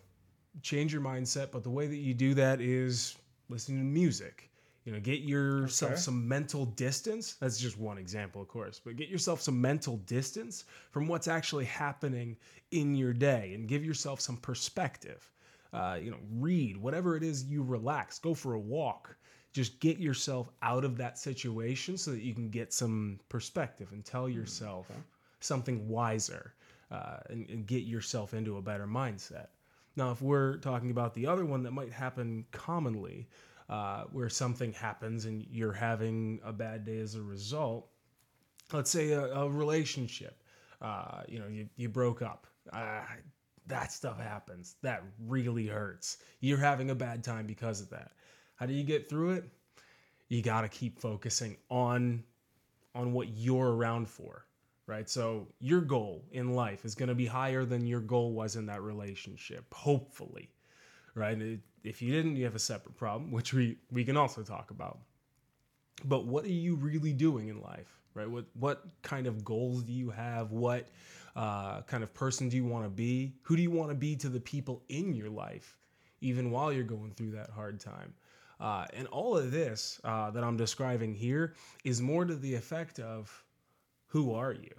change 0.62 0.92
your 0.94 1.02
mindset, 1.02 1.52
but 1.52 1.64
the 1.64 1.69
way 1.69 1.88
that 1.88 1.98
you 1.98 2.14
do 2.14 2.34
that 2.34 2.60
is 2.62 3.16
listening 3.50 3.80
to 3.80 3.86
music. 3.86 4.50
You 4.86 4.94
know, 4.94 5.00
get 5.02 5.19
yourself 5.19 5.94
Okay. 5.94 6.02
some 6.02 6.28
mental 6.28 6.66
distance. 6.66 7.34
That's 7.42 7.60
just 7.60 7.78
one 7.78 7.98
example, 7.98 8.42
of 8.42 8.48
course, 8.48 8.80
but 8.84 8.96
get 8.96 9.10
yourself 9.10 9.42
some 9.42 9.60
mental 9.60 9.98
distance 10.06 10.64
from 10.92 11.08
what's 11.08 11.28
actually 11.28 11.66
happening 11.66 12.38
in 12.72 12.96
your 12.96 13.12
day 13.14 13.52
and 13.54 13.68
give 13.68 13.84
yourself 13.84 14.22
some 14.22 14.38
perspective. 14.38 15.30
Uh, 15.74 15.98
you 16.02 16.10
know, 16.10 16.18
read 16.40 16.78
whatever 16.78 17.18
it 17.18 17.24
is 17.24 17.44
you 17.44 17.64
relax, 17.64 18.18
go 18.19 18.34
for 18.34 18.54
a 18.54 18.60
walk. 18.60 19.18
Just 19.57 19.80
get 19.80 19.98
yourself 19.98 20.51
out 20.62 20.86
of 20.86 20.98
that 20.98 21.18
situation 21.18 21.98
so 21.98 22.12
that 22.12 22.21
you 22.21 22.36
can 22.36 22.51
get 22.51 22.71
some 22.71 23.19
perspective 23.27 23.88
and 23.92 24.06
tell 24.06 24.30
yourself 24.30 24.86
something 25.39 25.88
wiser 25.88 26.54
uh, 26.92 27.18
and, 27.31 27.50
and 27.50 27.65
get 27.65 27.81
yourself 27.81 28.36
into 28.36 28.57
a 28.57 28.62
better 28.62 28.86
mindset. 28.86 29.48
Now, 29.95 30.12
if 30.12 30.21
we're 30.21 30.57
talking 30.57 30.92
about 30.92 31.15
the 31.15 31.25
other 31.25 31.44
one 31.44 31.63
that 31.63 31.71
might 31.71 31.92
happen 31.92 32.45
commonly, 32.51 33.27
uh, 33.68 34.04
where 34.12 34.30
something 34.30 34.74
happens 34.74 35.25
and 35.25 35.44
you're 35.50 35.74
having 35.74 36.39
a 36.44 36.54
bad 36.54 36.86
day 36.86 37.00
as 37.00 37.15
a 37.15 37.21
result, 37.24 37.89
let's 38.71 38.92
say 38.92 39.13
a, 39.13 39.25
a 39.33 39.50
relationship, 39.50 40.44
uh, 40.83 41.24
you 41.27 41.39
know, 41.39 41.48
you, 41.48 41.68
you 41.77 41.89
broke 41.89 42.21
up. 42.21 42.45
Uh, 42.71 43.01
that 43.65 43.92
stuff 43.92 44.19
happens. 44.19 44.75
That 44.83 45.01
really 45.25 45.65
hurts. 45.65 46.19
You're 46.42 46.59
having 46.59 46.92
a 46.92 46.95
bad 46.95 47.24
time 47.24 47.48
because 47.48 47.81
of 47.81 47.89
that. 47.89 48.12
How 48.57 48.65
do 48.65 48.74
you 48.74 48.83
get 48.83 49.07
through 49.07 49.31
it? 49.31 49.45
You 50.30 50.42
got 50.42 50.62
to 50.62 50.68
keep 50.68 51.00
focusing 51.00 51.57
on 51.69 52.24
on 52.94 53.13
what 53.13 53.30
you're 53.30 53.75
around 53.75 54.09
for, 54.09 54.45
right? 54.88 55.07
So 55.07 55.48
your 55.59 55.81
goal 55.81 56.25
in 56.31 56.56
life 56.56 56.83
is 56.83 56.95
going 56.95 57.09
to 57.09 57.15
be 57.15 57.27
higher 57.27 57.63
than 57.63 57.86
your 57.86 58.00
goal 58.00 58.31
was 58.33 58.56
in 58.56 58.65
that 58.65 58.81
relationship, 58.81 59.71
hopefully, 59.71 60.50
right? 61.13 61.38
If 61.83 62.01
you 62.01 62.12
didn't, 62.12 62.36
you 62.36 62.45
have 62.45 62.56
a 62.56 62.59
separate 62.59 62.98
problem, 62.98 63.31
which 63.38 63.54
we 63.54 63.77
we 63.92 64.04
can 64.04 64.18
also 64.18 64.42
talk 64.42 64.71
about. 64.71 65.00
But 66.06 66.25
what 66.25 66.44
are 66.45 66.50
you 66.50 66.75
really 66.75 67.13
doing 67.13 67.48
in 67.48 67.62
life, 67.62 68.00
right? 68.15 68.30
What 68.30 68.45
what 68.56 68.86
kind 69.04 69.27
of 69.27 69.45
goals 69.45 69.83
do 69.83 69.94
you 69.94 70.09
have? 70.09 70.51
What 70.51 70.88
uh, 71.36 71.83
kind 71.83 72.04
of 72.04 72.12
person 72.15 72.50
do 72.50 72.57
you 72.57 72.65
want 72.65 72.86
to 72.86 72.89
be? 72.89 73.36
Who 73.44 73.56
do 73.56 73.62
you 73.62 73.71
want 73.71 73.92
to 73.92 73.95
be 73.95 74.15
to 74.15 74.30
the 74.30 74.39
people 74.39 74.81
in 74.89 75.13
your 75.13 75.30
life, 75.30 75.77
even 76.21 76.50
while 76.50 76.74
you're 76.74 76.83
going 76.83 77.12
through 77.12 77.31
that 77.31 77.51
hard 77.51 77.80
time? 77.80 78.15
Uh, 78.59 78.86
and 78.94 79.07
all 79.07 79.38
of 79.38 79.51
this 79.51 80.00
uh, 80.04 80.31
that 80.31 80.44
I'm 80.44 80.57
describing 80.57 81.13
here 81.13 81.54
is 81.83 82.01
more 82.01 82.25
to 82.25 82.36
the 82.36 82.56
effect 82.56 83.00
of 83.00 83.44
who 84.07 84.33
are 84.33 84.54
you? 84.54 84.74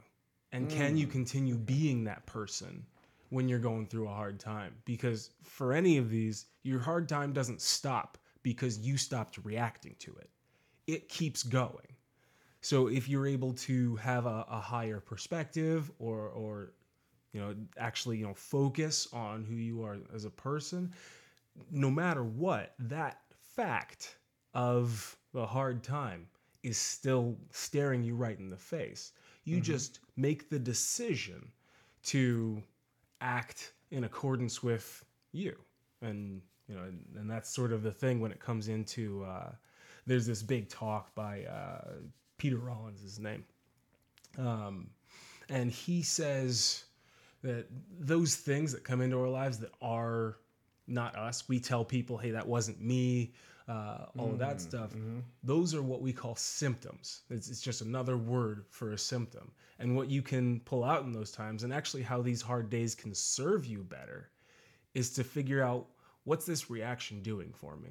And 0.52 0.70
can 0.70 0.96
you 0.96 1.06
continue 1.06 1.56
being 1.56 2.04
that 2.04 2.24
person 2.24 2.86
when 3.28 3.48
you're 3.48 3.58
going 3.58 3.86
through 3.86 4.08
a 4.08 4.14
hard 4.14 4.40
time? 4.40 4.74
Because 4.86 5.30
for 5.42 5.74
any 5.74 5.98
of 5.98 6.08
these, 6.10 6.46
your 6.62 6.80
hard 6.80 7.08
time 7.08 7.32
doesn't 7.32 7.60
stop 7.60 8.16
because 8.42 8.78
you 8.78 8.96
stopped 8.96 9.38
reacting 9.44 9.94
to 9.98 10.14
it, 10.16 10.30
it 10.86 11.08
keeps 11.08 11.42
going. 11.42 11.86
So 12.62 12.88
if 12.88 13.08
you're 13.08 13.26
able 13.26 13.52
to 13.54 13.96
have 13.96 14.26
a, 14.26 14.46
a 14.50 14.58
higher 14.58 15.00
perspective 15.00 15.90
or, 15.98 16.28
or, 16.28 16.72
you 17.32 17.40
know, 17.40 17.54
actually, 17.76 18.16
you 18.16 18.26
know, 18.26 18.34
focus 18.34 19.06
on 19.12 19.44
who 19.44 19.54
you 19.54 19.82
are 19.82 19.98
as 20.14 20.24
a 20.24 20.30
person, 20.30 20.92
no 21.70 21.90
matter 21.90 22.24
what, 22.24 22.74
that 22.78 23.20
fact 23.58 24.18
of 24.54 25.16
the 25.34 25.44
hard 25.44 25.82
time 25.82 26.28
is 26.62 26.78
still 26.78 27.36
staring 27.50 28.04
you 28.04 28.14
right 28.14 28.38
in 28.38 28.50
the 28.50 28.56
face. 28.56 29.12
You 29.42 29.60
just 29.60 29.98
make 30.16 30.48
the 30.48 30.60
decision 30.60 31.50
to 32.04 32.62
act 33.20 33.72
in 33.90 34.04
accordance 34.04 34.62
with 34.62 35.04
you. 35.32 35.56
And, 36.02 36.40
you 36.68 36.76
know, 36.76 36.82
and, 36.82 37.04
and 37.16 37.28
that's 37.28 37.50
sort 37.50 37.72
of 37.72 37.82
the 37.82 37.90
thing 37.90 38.20
when 38.20 38.30
it 38.30 38.38
comes 38.38 38.68
into, 38.68 39.24
uh, 39.24 39.50
there's 40.06 40.26
this 40.26 40.40
big 40.40 40.68
talk 40.68 41.12
by 41.16 41.42
uh, 41.44 41.94
Peter 42.36 42.58
Rollins, 42.58 43.02
his 43.02 43.18
name. 43.18 43.44
Um, 44.38 44.90
and 45.48 45.72
he 45.72 46.02
says 46.02 46.84
that 47.42 47.66
those 47.98 48.36
things 48.36 48.70
that 48.70 48.84
come 48.84 49.00
into 49.00 49.18
our 49.18 49.28
lives 49.28 49.58
that 49.58 49.72
are 49.82 50.36
not 50.88 51.16
us, 51.16 51.48
we 51.48 51.60
tell 51.60 51.84
people, 51.84 52.16
hey, 52.18 52.30
that 52.30 52.46
wasn't 52.46 52.80
me, 52.80 53.32
uh, 53.68 54.06
all 54.18 54.30
of 54.30 54.38
that 54.38 54.60
stuff. 54.60 54.94
Those 55.42 55.74
are 55.74 55.82
what 55.82 56.00
we 56.00 56.12
call 56.12 56.34
symptoms. 56.36 57.22
It's, 57.28 57.50
it's 57.50 57.60
just 57.60 57.82
another 57.82 58.16
word 58.16 58.64
for 58.70 58.92
a 58.92 58.98
symptom. 58.98 59.52
And 59.78 59.94
what 59.94 60.08
you 60.10 60.22
can 60.22 60.60
pull 60.60 60.84
out 60.84 61.04
in 61.04 61.12
those 61.12 61.30
times, 61.30 61.64
and 61.64 61.72
actually 61.72 62.02
how 62.02 62.22
these 62.22 62.40
hard 62.40 62.70
days 62.70 62.94
can 62.94 63.14
serve 63.14 63.66
you 63.66 63.82
better, 63.82 64.30
is 64.94 65.10
to 65.10 65.22
figure 65.22 65.62
out 65.62 65.86
what's 66.24 66.46
this 66.46 66.70
reaction 66.70 67.22
doing 67.22 67.52
for 67.52 67.76
me? 67.76 67.90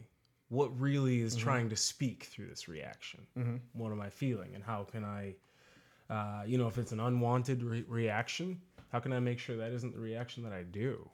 What 0.49 0.77
really 0.79 1.21
is 1.21 1.35
trying 1.35 1.69
to 1.69 1.75
speak 1.75 2.23
through 2.23 2.47
this 2.47 2.67
reaction? 2.67 3.21
What 3.73 3.91
am 3.91 4.01
I 4.01 4.09
feeling? 4.09 4.55
And 4.55 4.63
how 4.63 4.83
can 4.83 5.03
I, 5.03 5.35
uh, 6.09 6.43
you 6.45 6.57
know, 6.57 6.67
if 6.67 6.77
it's 6.77 6.91
an 6.91 6.99
unwanted 6.99 7.61
re- 7.63 7.85
reaction, 7.87 8.59
how 8.91 8.99
can 8.99 9.13
I 9.13 9.19
make 9.19 9.37
sure 9.39 9.57
that 9.57 9.71
isn't 9.73 9.93
the 9.93 9.99
reaction 9.99 10.43
that 10.43 10.53
I 10.53 10.63
do? 10.63 11.07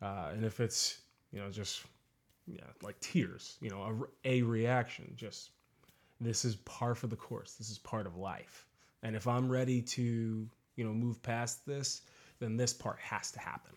Uh, 0.00 0.30
and 0.32 0.44
if 0.44 0.60
it's, 0.60 1.01
you 1.32 1.40
know, 1.40 1.50
just 1.50 1.82
yeah, 2.46 2.60
like 2.82 2.98
tears, 3.00 3.56
you 3.60 3.70
know, 3.70 3.82
a, 3.82 3.92
re- 3.92 4.08
a 4.24 4.42
reaction, 4.42 5.12
just 5.16 5.50
this 6.20 6.44
is 6.44 6.56
par 6.56 6.94
for 6.94 7.06
the 7.06 7.16
course. 7.16 7.54
This 7.54 7.70
is 7.70 7.78
part 7.78 8.06
of 8.06 8.16
life. 8.16 8.66
And 9.02 9.16
if 9.16 9.26
I'm 9.26 9.48
ready 9.48 9.82
to, 9.82 10.48
you 10.76 10.84
know, 10.84 10.92
move 10.92 11.22
past 11.22 11.66
this, 11.66 12.02
then 12.38 12.56
this 12.56 12.72
part 12.72 12.98
has 13.00 13.30
to 13.32 13.40
happen. 13.40 13.72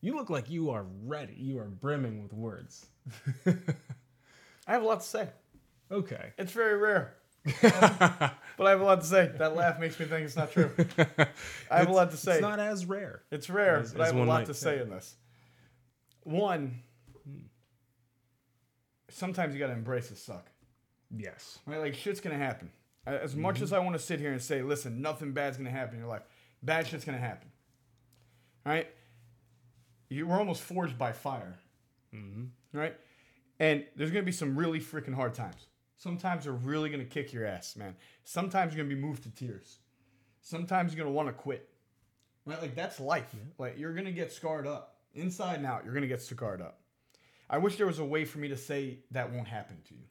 You 0.00 0.14
look 0.14 0.30
like 0.30 0.50
you 0.50 0.70
are 0.70 0.84
ready. 1.04 1.34
You 1.36 1.58
are 1.58 1.68
brimming 1.68 2.22
with 2.22 2.32
words. 2.32 2.86
I 3.46 4.72
have 4.72 4.82
a 4.82 4.86
lot 4.86 5.00
to 5.00 5.06
say. 5.06 5.28
Okay. 5.90 6.32
It's 6.38 6.52
very 6.52 6.76
rare, 6.76 7.14
but 7.62 8.32
I 8.58 8.70
have 8.70 8.80
a 8.80 8.84
lot 8.84 9.00
to 9.02 9.06
say. 9.06 9.30
That 9.38 9.54
laugh 9.54 9.78
makes 9.78 9.98
me 10.00 10.06
think 10.06 10.24
it's 10.24 10.36
not 10.36 10.50
true. 10.50 10.70
I 11.70 11.78
have 11.78 11.88
a 11.88 11.92
lot 11.92 12.10
to 12.12 12.16
say. 12.16 12.34
It's 12.34 12.40
not 12.40 12.58
as 12.58 12.86
rare. 12.86 13.22
It's 13.30 13.50
rare, 13.50 13.80
As- 13.80 13.92
but 13.92 14.00
I 14.00 14.06
have 14.06 14.16
a 14.16 14.18
lot 14.20 14.26
might 14.26 14.46
to 14.46 14.54
say. 14.54 14.76
say 14.76 14.82
in 14.82 14.90
this. 14.90 15.14
One, 16.22 16.80
sometimes 19.10 19.52
you 19.52 19.60
got 19.60 19.66
to 19.66 19.74
embrace 19.74 20.08
the 20.08 20.16
suck. 20.16 20.50
Yes. 21.14 21.58
Right? 21.66 21.80
Like 21.80 21.94
shit's 21.94 22.20
gonna 22.20 22.38
happen. 22.38 22.70
As 23.06 23.36
much 23.36 23.56
mm-hmm. 23.56 23.64
as 23.64 23.72
I 23.72 23.78
want 23.80 23.94
to 23.94 23.98
sit 24.02 24.18
here 24.18 24.32
and 24.32 24.40
say, 24.40 24.62
listen, 24.62 25.02
nothing 25.02 25.32
bad's 25.32 25.56
gonna 25.56 25.70
happen 25.70 25.94
in 25.94 26.00
your 26.00 26.08
life. 26.08 26.22
Bad 26.62 26.86
shit's 26.86 27.04
gonna 27.04 27.18
happen. 27.18 27.48
Right? 28.64 28.88
You 30.08 30.26
were 30.26 30.36
almost 30.36 30.62
forged 30.62 30.96
by 30.96 31.12
fire. 31.12 31.58
Mm-hmm. 32.14 32.78
Right? 32.78 32.96
And 33.60 33.84
there's 33.96 34.10
gonna 34.10 34.22
be 34.22 34.32
some 34.32 34.56
really 34.56 34.80
freaking 34.80 35.14
hard 35.14 35.34
times. 35.34 35.66
Sometimes 35.96 36.44
they're 36.44 36.52
really 36.52 36.90
gonna 36.90 37.04
kick 37.04 37.32
your 37.32 37.46
ass, 37.46 37.76
man. 37.76 37.96
Sometimes 38.24 38.74
you're 38.74 38.84
gonna 38.84 38.94
be 38.94 39.00
moved 39.00 39.22
to 39.24 39.30
tears. 39.30 39.78
Sometimes 40.40 40.92
you're 40.92 41.02
gonna 41.04 41.14
want 41.14 41.28
to 41.28 41.32
quit. 41.32 41.68
Right? 42.44 42.60
Like 42.60 42.74
that's 42.74 43.00
life. 43.00 43.34
Like 43.58 43.78
you're 43.78 43.94
gonna 43.94 44.12
get 44.12 44.32
scarred 44.32 44.66
up. 44.66 44.90
inside 45.14 45.56
and 45.56 45.66
out, 45.66 45.84
you're 45.84 45.94
gonna 45.94 46.08
get 46.08 46.20
scarred 46.20 46.60
up. 46.60 46.80
I 47.48 47.58
wish 47.58 47.76
there 47.76 47.86
was 47.86 48.00
a 48.00 48.04
way 48.04 48.24
for 48.24 48.38
me 48.38 48.48
to 48.48 48.56
say 48.56 48.98
that 49.12 49.32
won't 49.32 49.46
happen 49.46 49.76
to 49.88 49.94
you. 49.94 50.04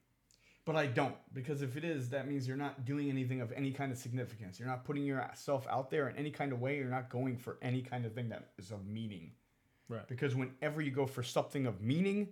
But 0.65 0.77
I 0.77 0.87
don't, 0.87 1.15
because 1.33 1.61
if 1.61 1.75
it 1.75 1.83
is, 1.83 2.09
that 2.11 2.27
means 2.27 2.47
you're 2.47 2.55
not 2.55 2.85
doing 2.85 3.09
anything 3.09 3.41
of 3.41 3.51
any 3.51 3.71
kind 3.71 3.91
of 3.91 3.97
significance. 3.97 4.59
You're 4.59 4.69
not 4.69 4.85
putting 4.85 5.03
yourself 5.03 5.67
out 5.69 5.91
there 5.91 6.07
in 6.07 6.15
any 6.15 6.31
kind 6.31 6.53
of 6.53 6.61
way. 6.61 6.77
You're 6.77 6.85
not 6.85 7.09
going 7.09 7.35
for 7.35 7.57
any 7.61 7.81
kind 7.81 8.05
of 8.05 8.13
thing 8.13 8.29
that 8.29 8.51
is 8.57 8.71
of 8.71 8.85
meaning. 8.87 9.31
Right. 9.89 10.07
Because 10.07 10.35
whenever 10.35 10.81
you 10.81 10.91
go 10.91 11.05
for 11.05 11.21
something 11.21 11.65
of 11.65 11.81
meaning, 11.81 12.29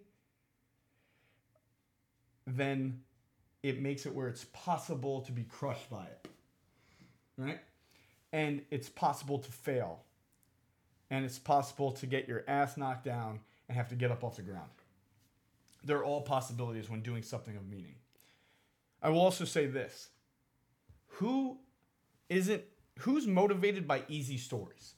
then 2.47 3.01
it 3.63 3.81
makes 3.81 4.05
it 4.05 4.13
where 4.13 4.27
it's 4.27 4.45
possible 4.53 5.21
to 5.21 5.31
be 5.31 5.43
crushed 5.43 5.89
by 5.89 6.03
it. 6.03 6.27
Right? 7.37 7.59
And 8.33 8.61
it's 8.71 8.89
possible 8.89 9.39
to 9.39 9.51
fail. 9.51 10.03
And 11.09 11.25
it's 11.25 11.39
possible 11.39 11.91
to 11.93 12.05
get 12.05 12.27
your 12.27 12.43
ass 12.47 12.77
knocked 12.77 13.05
down 13.05 13.39
and 13.67 13.77
have 13.77 13.89
to 13.89 13.95
get 13.95 14.11
up 14.11 14.23
off 14.23 14.37
the 14.37 14.41
ground. 14.41 14.69
They're 15.83 16.03
all 16.03 16.21
possibilities 16.21 16.89
when 16.89 17.01
doing 17.01 17.23
something 17.23 17.55
of 17.55 17.67
meaning. 17.67 17.95
I 19.01 19.09
will 19.09 19.21
also 19.21 19.45
say 19.45 19.65
this. 19.65 20.09
Who 21.15 21.57
isn't 22.29 22.63
who's 22.99 23.27
motivated 23.27 23.87
by 23.87 24.03
easy 24.07 24.37
stories? 24.37 24.93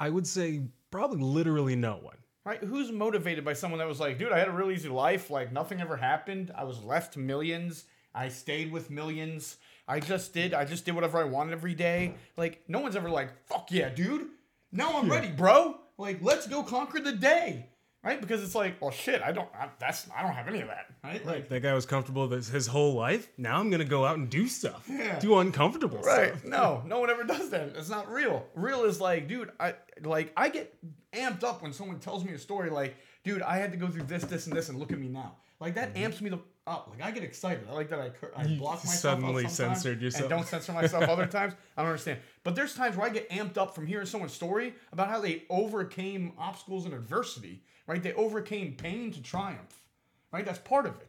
I 0.00 0.10
would 0.10 0.26
say 0.26 0.62
probably 0.90 1.20
literally 1.20 1.76
no 1.76 1.96
one. 1.96 2.16
Right? 2.48 2.64
Who's 2.64 2.90
motivated 2.90 3.44
by 3.44 3.52
someone 3.52 3.76
that 3.78 3.86
was 3.86 4.00
like, 4.00 4.16
dude, 4.16 4.32
I 4.32 4.38
had 4.38 4.48
a 4.48 4.52
really 4.52 4.74
easy 4.74 4.88
life. 4.88 5.28
Like, 5.28 5.52
nothing 5.52 5.82
ever 5.82 5.98
happened. 5.98 6.50
I 6.56 6.64
was 6.64 6.82
left 6.82 7.14
millions. 7.14 7.84
I 8.14 8.30
stayed 8.30 8.72
with 8.72 8.88
millions. 8.90 9.58
I 9.86 10.00
just 10.00 10.32
did. 10.32 10.54
I 10.54 10.64
just 10.64 10.86
did 10.86 10.94
whatever 10.94 11.18
I 11.18 11.24
wanted 11.24 11.52
every 11.52 11.74
day. 11.74 12.14
Like, 12.38 12.62
no 12.66 12.80
one's 12.80 12.96
ever 12.96 13.10
like, 13.10 13.28
fuck 13.48 13.70
yeah, 13.70 13.90
dude. 13.90 14.28
Now 14.72 14.98
I'm 14.98 15.10
ready, 15.10 15.28
bro. 15.28 15.78
Like, 15.98 16.22
let's 16.22 16.46
go 16.46 16.62
conquer 16.62 17.00
the 17.00 17.12
day. 17.12 17.66
Right? 18.08 18.18
Because 18.18 18.42
it's 18.42 18.54
like, 18.54 18.80
well, 18.80 18.90
shit, 18.90 19.20
I 19.20 19.32
don't, 19.32 19.48
I, 19.54 19.68
that's, 19.78 20.08
I 20.16 20.22
don't 20.22 20.32
have 20.32 20.48
any 20.48 20.62
of 20.62 20.68
that. 20.68 20.86
Right? 21.04 21.24
Like, 21.26 21.50
That 21.50 21.60
guy 21.60 21.74
was 21.74 21.84
comfortable 21.84 22.26
with 22.26 22.50
his 22.50 22.66
whole 22.66 22.94
life. 22.94 23.28
Now 23.36 23.60
I'm 23.60 23.68
gonna 23.68 23.84
go 23.84 24.06
out 24.06 24.16
and 24.16 24.30
do 24.30 24.48
stuff. 24.48 24.86
Yeah. 24.88 25.18
Do 25.18 25.38
uncomfortable 25.38 25.98
Right. 25.98 26.30
stuff. 26.30 26.44
No, 26.46 26.82
no 26.86 27.00
one 27.00 27.10
ever 27.10 27.24
does 27.24 27.50
that. 27.50 27.74
It's 27.76 27.90
not 27.90 28.10
real. 28.10 28.46
Real 28.54 28.84
is 28.84 28.98
like, 28.98 29.28
dude, 29.28 29.52
I 29.60 29.74
like 30.02 30.32
I 30.38 30.48
get 30.48 30.74
amped 31.12 31.44
up 31.44 31.62
when 31.62 31.74
someone 31.74 31.98
tells 31.98 32.24
me 32.24 32.32
a 32.32 32.38
story 32.38 32.70
like, 32.70 32.96
dude, 33.24 33.42
I 33.42 33.58
had 33.58 33.72
to 33.72 33.76
go 33.76 33.88
through 33.88 34.04
this, 34.04 34.24
this, 34.24 34.46
and 34.46 34.56
this, 34.56 34.70
and 34.70 34.78
look 34.78 34.90
at 34.90 34.98
me 34.98 35.08
now. 35.08 35.36
Like 35.60 35.74
that 35.74 35.92
mm-hmm. 35.92 36.04
amps 36.04 36.22
me 36.22 36.30
the 36.30 36.38
up. 36.68 36.88
Like 36.90 37.02
I 37.02 37.10
get 37.10 37.24
excited. 37.24 37.66
I 37.68 37.74
like 37.74 37.90
that 37.90 38.00
I 38.00 38.10
cur- 38.10 38.32
I 38.36 38.44
You 38.44 38.58
block 38.58 38.84
myself 38.84 39.20
suddenly 39.20 39.48
censored 39.48 40.00
yourself. 40.00 40.22
and 40.22 40.30
don't 40.30 40.46
censor 40.46 40.72
myself 40.72 41.04
other 41.08 41.26
times. 41.38 41.54
I 41.76 41.82
don't 41.82 41.90
understand. 41.90 42.20
But 42.44 42.54
there's 42.54 42.74
times 42.74 42.96
where 42.96 43.06
I 43.06 43.10
get 43.10 43.28
amped 43.30 43.56
up 43.58 43.74
from 43.74 43.86
hearing 43.86 44.06
someone's 44.06 44.32
story 44.34 44.74
about 44.92 45.08
how 45.08 45.20
they 45.20 45.44
overcame 45.50 46.32
obstacles 46.38 46.84
and 46.84 46.94
adversity. 46.94 47.62
Right? 47.88 48.02
They 48.02 48.12
overcame 48.12 48.74
pain 48.74 49.10
to 49.12 49.20
triumph. 49.20 49.74
Right? 50.30 50.44
That's 50.44 50.60
part 50.60 50.86
of 50.86 50.94
it 51.00 51.08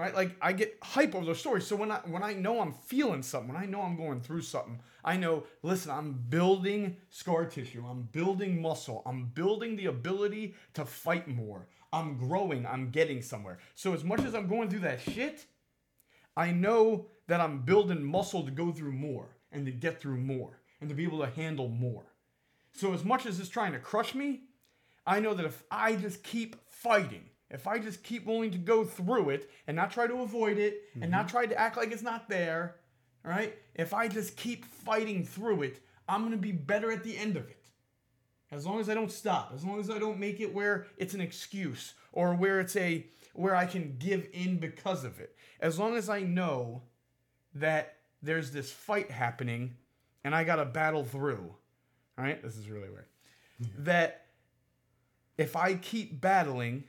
right? 0.00 0.14
Like 0.14 0.34
I 0.40 0.52
get 0.52 0.78
hype 0.82 1.14
over 1.14 1.26
those 1.26 1.38
stories. 1.38 1.66
So 1.66 1.76
when 1.76 1.92
I 1.92 1.98
when 2.06 2.22
I 2.22 2.32
know 2.32 2.60
I'm 2.60 2.72
feeling 2.72 3.22
something, 3.22 3.52
when 3.52 3.62
I 3.62 3.66
know 3.66 3.82
I'm 3.82 3.96
going 3.96 4.22
through 4.22 4.40
something, 4.42 4.80
I 5.04 5.16
know, 5.16 5.44
listen, 5.62 5.90
I'm 5.90 6.12
building 6.28 6.96
scar 7.10 7.44
tissue, 7.44 7.84
I'm 7.88 8.08
building 8.10 8.60
muscle, 8.60 9.02
I'm 9.04 9.26
building 9.26 9.76
the 9.76 9.86
ability 9.86 10.54
to 10.74 10.84
fight 10.84 11.28
more. 11.28 11.68
I'm 11.92 12.16
growing, 12.16 12.66
I'm 12.66 12.90
getting 12.90 13.20
somewhere. 13.20 13.58
So 13.74 13.92
as 13.92 14.04
much 14.04 14.22
as 14.22 14.34
I'm 14.34 14.46
going 14.48 14.70
through 14.70 14.80
that 14.80 15.00
shit, 15.00 15.44
I 16.36 16.52
know 16.52 17.06
that 17.26 17.40
I'm 17.40 17.62
building 17.62 18.02
muscle 18.02 18.44
to 18.44 18.50
go 18.50 18.70
through 18.72 18.92
more 18.92 19.36
and 19.52 19.66
to 19.66 19.72
get 19.72 20.00
through 20.00 20.18
more 20.18 20.60
and 20.80 20.88
to 20.88 20.94
be 20.94 21.04
able 21.04 21.18
to 21.18 21.26
handle 21.26 21.68
more. 21.68 22.04
So 22.72 22.94
as 22.94 23.04
much 23.04 23.26
as 23.26 23.40
it's 23.40 23.48
trying 23.48 23.72
to 23.72 23.80
crush 23.80 24.14
me, 24.14 24.42
I 25.06 25.20
know 25.20 25.34
that 25.34 25.46
if 25.46 25.62
I 25.70 25.96
just 25.96 26.22
keep 26.22 26.56
fighting, 26.68 27.24
if 27.50 27.66
I 27.66 27.78
just 27.78 28.02
keep 28.02 28.26
willing 28.26 28.50
to 28.52 28.58
go 28.58 28.84
through 28.84 29.30
it 29.30 29.50
and 29.66 29.76
not 29.76 29.90
try 29.90 30.06
to 30.06 30.22
avoid 30.22 30.58
it 30.58 30.82
and 31.00 31.10
not 31.10 31.26
mm-hmm. 31.26 31.36
try 31.36 31.46
to 31.46 31.58
act 31.58 31.76
like 31.76 31.90
it's 31.90 32.02
not 32.02 32.28
there, 32.28 32.76
right? 33.24 33.56
If 33.74 33.92
I 33.92 34.08
just 34.08 34.36
keep 34.36 34.64
fighting 34.64 35.24
through 35.24 35.62
it, 35.62 35.80
I'm 36.08 36.20
going 36.20 36.32
to 36.32 36.38
be 36.38 36.52
better 36.52 36.90
at 36.92 37.02
the 37.02 37.16
end 37.16 37.36
of 37.36 37.48
it. 37.48 37.56
As 38.52 38.66
long 38.66 38.80
as 38.80 38.88
I 38.88 38.94
don't 38.94 39.12
stop, 39.12 39.52
as 39.54 39.64
long 39.64 39.78
as 39.78 39.90
I 39.90 39.98
don't 39.98 40.18
make 40.18 40.40
it 40.40 40.52
where 40.52 40.86
it's 40.96 41.14
an 41.14 41.20
excuse 41.20 41.94
or 42.12 42.34
where 42.34 42.60
it's 42.60 42.74
a 42.76 43.06
where 43.32 43.54
I 43.54 43.64
can 43.64 43.96
give 43.98 44.26
in 44.32 44.58
because 44.58 45.04
of 45.04 45.20
it. 45.20 45.36
As 45.60 45.78
long 45.78 45.96
as 45.96 46.08
I 46.08 46.22
know 46.22 46.82
that 47.54 47.96
there's 48.22 48.50
this 48.50 48.72
fight 48.72 49.10
happening 49.10 49.76
and 50.24 50.34
I 50.34 50.44
got 50.44 50.56
to 50.56 50.64
battle 50.64 51.04
through. 51.04 51.54
All 52.18 52.24
right? 52.24 52.42
This 52.42 52.56
is 52.56 52.68
really 52.68 52.90
weird. 52.90 53.06
Mm-hmm. 53.62 53.84
That 53.84 54.19
if 55.40 55.56
I 55.56 55.74
keep 55.74 56.20
battling, 56.20 56.84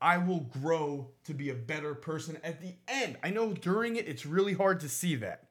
I 0.00 0.18
will 0.18 0.40
grow 0.40 1.10
to 1.24 1.34
be 1.34 1.50
a 1.50 1.54
better 1.54 1.94
person 1.94 2.38
at 2.44 2.60
the 2.60 2.74
end. 2.88 3.16
I 3.22 3.30
know 3.30 3.52
during 3.52 3.96
it, 3.96 4.06
it's 4.06 4.26
really 4.26 4.52
hard 4.52 4.80
to 4.80 4.88
see 4.88 5.16
that. 5.16 5.48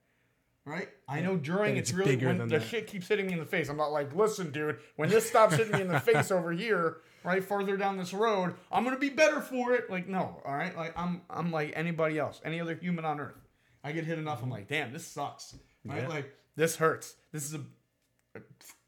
Right? 0.65 0.87
I 1.09 1.19
know 1.19 1.35
during 1.35 1.75
it's 1.75 1.89
it's 1.89 1.97
really 1.97 2.15
when 2.15 2.37
the 2.37 2.45
that. 2.45 2.63
shit 2.63 2.87
keeps 2.87 3.09
hitting 3.09 3.27
me 3.27 3.33
in 3.33 3.39
the 3.39 3.45
face. 3.45 3.67
I'm 3.67 3.75
not 3.75 3.91
like, 3.91 4.15
listen, 4.15 4.51
dude, 4.51 4.79
when 4.95 5.09
this 5.09 5.27
stops 5.27 5.55
hitting 5.55 5.73
me 5.73 5.81
in 5.81 5.89
the 5.89 5.99
face 5.99 6.31
over 6.31 6.53
here, 6.53 6.97
right, 7.25 7.43
farther 7.43 7.75
down 7.75 7.97
this 7.97 8.13
road, 8.13 8.53
I'm 8.71 8.85
gonna 8.85 8.97
be 8.97 9.09
better 9.09 9.41
for 9.41 9.73
it. 9.73 9.89
Like, 9.89 10.07
no, 10.07 10.41
all 10.45 10.55
right. 10.55 10.73
Like 10.77 10.97
I'm 10.97 11.23
I'm 11.29 11.51
like 11.51 11.73
anybody 11.75 12.17
else, 12.17 12.39
any 12.45 12.61
other 12.61 12.75
human 12.75 13.03
on 13.03 13.19
earth. 13.19 13.35
I 13.83 13.91
get 13.91 14.05
hit 14.05 14.17
enough, 14.17 14.37
I'm 14.37 14.45
mm-hmm. 14.45 14.53
like, 14.53 14.69
damn, 14.69 14.93
this 14.93 15.05
sucks. 15.05 15.53
Right? 15.83 16.03
Yeah. 16.03 16.07
Like 16.07 16.33
this 16.55 16.77
hurts. 16.77 17.15
This 17.33 17.43
is 17.43 17.55
a, 17.55 17.61
a 18.35 18.41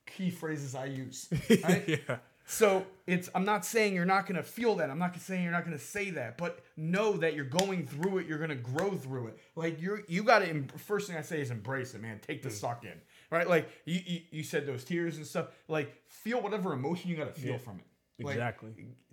key 0.05 0.29
phrases 0.29 0.75
I 0.75 0.85
use. 0.85 1.27
Right? 1.49 1.83
yeah. 1.87 2.17
So 2.45 2.85
it's 3.07 3.29
I'm 3.33 3.43
not 3.43 3.65
saying 3.65 3.95
you're 3.95 4.05
not 4.05 4.27
gonna 4.27 4.43
feel 4.43 4.75
that. 4.75 4.89
I'm 4.89 4.99
not 4.99 5.19
saying 5.19 5.43
you're 5.43 5.51
not 5.51 5.65
gonna 5.65 5.79
say 5.79 6.11
that, 6.11 6.37
but 6.37 6.59
know 6.77 7.13
that 7.17 7.33
you're 7.33 7.43
going 7.43 7.87
through 7.87 8.19
it. 8.19 8.27
You're 8.27 8.37
gonna 8.37 8.55
grow 8.55 8.91
through 8.91 9.27
it. 9.27 9.39
Like 9.55 9.81
you're 9.81 10.03
you 10.07 10.23
gotta 10.23 10.47
em- 10.47 10.67
first 10.77 11.07
thing 11.07 11.17
I 11.17 11.21
say 11.21 11.41
is 11.41 11.49
embrace 11.49 11.95
it, 11.95 12.01
man. 12.01 12.19
Take 12.25 12.43
the 12.43 12.49
mm. 12.49 12.53
suck 12.53 12.83
in, 12.83 12.93
right? 13.31 13.49
Like 13.49 13.69
you, 13.85 13.99
you 14.05 14.21
you 14.29 14.43
said 14.43 14.67
those 14.67 14.83
tears 14.83 15.17
and 15.17 15.25
stuff. 15.25 15.47
Like 15.67 15.95
feel 16.07 16.39
whatever 16.39 16.73
emotion 16.73 17.09
you 17.09 17.17
gotta 17.17 17.31
feel 17.33 17.53
Yeah. 17.53 17.57
from 17.57 17.79
it. 17.79 18.23
Like, 18.23 18.35
Exactly. 18.35 18.69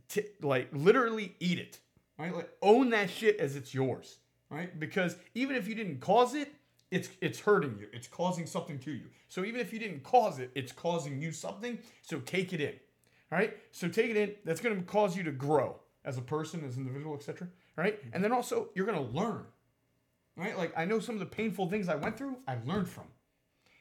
t- 0.09 0.27
like 0.43 0.69
literally 0.73 1.35
eat 1.41 1.59
it, 1.59 1.79
right? 2.19 2.35
Like 2.35 2.51
own 2.61 2.91
that 2.91 3.09
shit 3.09 3.39
as 3.39 3.57
it's 3.57 3.73
yours, 3.73 4.19
right? 4.51 4.79
Because 4.79 5.17
even 5.35 5.57
if 5.57 5.67
you 5.67 5.75
didn't 5.75 6.01
cause 6.01 6.35
it, 6.35 6.53
it's 6.91 7.09
it's 7.23 7.41
hurting 7.41 7.79
you. 7.81 7.89
It's 7.95 8.07
causing 8.09 8.45
something 8.47 8.79
to 8.81 8.93
you. 8.93 9.07
So 9.29 9.43
even 9.45 9.59
if 9.61 9.73
you 9.73 9.79
didn't 9.79 10.03
cause 10.03 10.39
it, 10.39 10.51
it's 10.55 10.71
causing 10.73 11.21
you 11.23 11.33
something. 11.33 11.79
So 12.03 12.21
take 12.21 12.53
it 12.53 12.61
in, 12.61 12.75
all 13.33 13.39
right? 13.39 13.57
So 13.73 13.89
take 13.89 14.11
it 14.11 14.17
in. 14.17 14.35
That's 14.45 14.61
going 14.61 14.77
to 14.77 14.83
cause 14.83 15.17
you 15.17 15.23
to 15.25 15.33
grow 15.33 15.77
as 16.05 16.19
a 16.19 16.23
person, 16.23 16.63
as 16.67 16.77
an 16.77 16.83
individual, 16.83 17.17
etc. 17.17 17.49
Right? 17.77 17.99
And 18.13 18.23
then 18.23 18.31
also 18.31 18.69
you're 18.75 18.87
going 18.87 18.99
to 18.99 19.17
learn, 19.17 19.45
right? 20.37 20.57
Like 20.57 20.75
I 20.77 20.85
know 20.85 21.01
some 21.01 21.15
of 21.15 21.21
the 21.21 21.27
painful 21.27 21.71
things 21.71 21.89
I 21.89 21.97
went 21.97 22.19
through, 22.19 22.37
I 22.47 22.59
learned 22.67 22.89
from, 22.89 23.05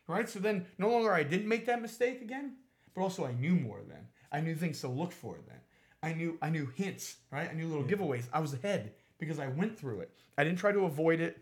right? 0.08 0.30
So 0.30 0.40
then 0.40 0.66
no 0.78 0.90
longer 0.90 1.12
I 1.12 1.24
didn't 1.24 1.50
make 1.50 1.66
that 1.66 1.82
mistake 1.82 2.22
again, 2.22 2.56
but 2.96 3.02
also 3.02 3.26
I 3.26 3.34
knew 3.34 3.56
more 3.56 3.82
then. 3.88 4.08
I 4.32 4.40
knew 4.40 4.56
things 4.56 4.80
to 4.82 4.88
look 4.88 5.12
for 5.12 5.36
then. 5.48 5.58
I 6.02 6.14
knew 6.14 6.38
I 6.42 6.50
knew 6.50 6.68
hints, 6.76 7.18
right? 7.30 7.50
I 7.50 7.54
knew 7.54 7.68
little 7.68 7.84
giveaways. 7.84 8.24
I 8.32 8.40
was 8.40 8.54
ahead 8.54 8.94
because 9.20 9.40
I 9.40 9.48
went 9.50 9.78
through 9.78 10.00
it. 10.00 10.12
I 10.38 10.46
didn't 10.46 10.60
try 10.60 10.72
to 10.72 10.86
avoid 10.86 11.20
it. 11.20 11.38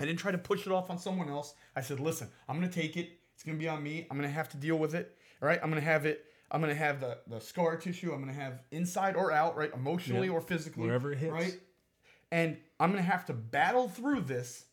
I 0.00 0.04
didn't 0.04 0.18
try 0.18 0.32
to 0.32 0.38
push 0.38 0.66
it 0.66 0.72
off 0.72 0.90
on 0.90 0.98
someone 0.98 1.28
else. 1.28 1.54
I 1.76 1.80
said, 1.80 2.00
"Listen, 2.00 2.28
I'm 2.48 2.58
going 2.58 2.68
to 2.68 2.74
take 2.74 2.96
it. 2.96 3.12
It's 3.34 3.44
going 3.44 3.56
to 3.56 3.62
be 3.62 3.68
on 3.68 3.82
me. 3.82 4.06
I'm 4.10 4.18
going 4.18 4.28
to 4.28 4.34
have 4.34 4.48
to 4.50 4.56
deal 4.56 4.76
with 4.76 4.94
it. 4.94 5.16
All 5.40 5.48
right? 5.48 5.60
I'm 5.62 5.70
going 5.70 5.80
to 5.80 5.88
have 5.88 6.04
it 6.04 6.24
I'm 6.50 6.60
going 6.62 6.72
to 6.72 6.78
have 6.78 7.00
the 7.00 7.18
the 7.26 7.40
scar 7.40 7.76
tissue. 7.76 8.12
I'm 8.12 8.22
going 8.22 8.34
to 8.34 8.40
have 8.40 8.62
inside 8.70 9.16
or 9.16 9.30
out, 9.32 9.56
right? 9.56 9.72
Emotionally 9.74 10.28
Yeah. 10.28 10.32
or 10.34 10.40
physically, 10.40 10.86
Wherever 10.86 11.12
it 11.12 11.18
hits. 11.18 11.32
right? 11.32 11.58
And 12.30 12.56
I'm 12.80 12.90
going 12.92 13.02
to 13.02 13.10
have 13.10 13.26
to 13.26 13.32
battle 13.32 13.88
through 13.88 14.22
this 14.22 14.64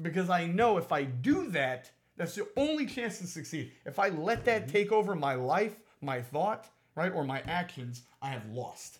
because 0.00 0.30
I 0.30 0.46
know 0.46 0.76
if 0.78 0.92
I 0.92 1.04
do 1.04 1.48
that, 1.50 1.90
that's 2.16 2.34
the 2.34 2.46
only 2.56 2.86
chance 2.86 3.18
to 3.18 3.26
succeed. 3.26 3.72
If 3.84 3.98
I 3.98 4.08
let 4.08 4.38
Mm-hmm. 4.38 4.44
that 4.46 4.68
take 4.68 4.92
over 4.92 5.14
my 5.14 5.34
life, 5.34 5.76
my 6.00 6.20
thought, 6.22 6.68
right, 6.94 7.12
or 7.12 7.24
my 7.24 7.40
actions, 7.46 8.02
I 8.22 8.28
have 8.30 8.46
lost. 8.50 8.98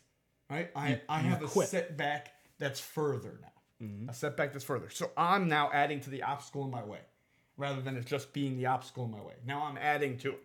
Right? 0.51 0.71
I, 0.77 1.01
I 1.09 1.19
have 1.21 1.43
a 1.43 1.47
quit. 1.47 1.69
setback 1.69 2.33
that's 2.59 2.79
further 2.81 3.39
now. 3.41 3.87
Mm-hmm. 3.87 4.09
A 4.11 4.15
setback 4.15 4.53
that's 4.53 4.65
further. 4.65 4.89
So 4.91 5.11
I'm 5.17 5.49
now 5.49 5.71
adding 5.73 6.01
to 6.01 6.11
the 6.11 6.23
obstacle 6.23 6.65
in 6.65 6.71
my 6.71 6.85
way 6.85 7.01
rather 7.57 7.81
than 7.81 7.97
it 7.97 8.05
just 8.07 8.33
being 8.33 8.57
the 8.57 8.67
obstacle 8.67 9.05
in 9.05 9.11
my 9.11 9.21
way. 9.21 9.35
Now 9.47 9.65
I'm 9.65 9.77
adding 9.79 10.17
to 10.19 10.31
it. 10.33 10.41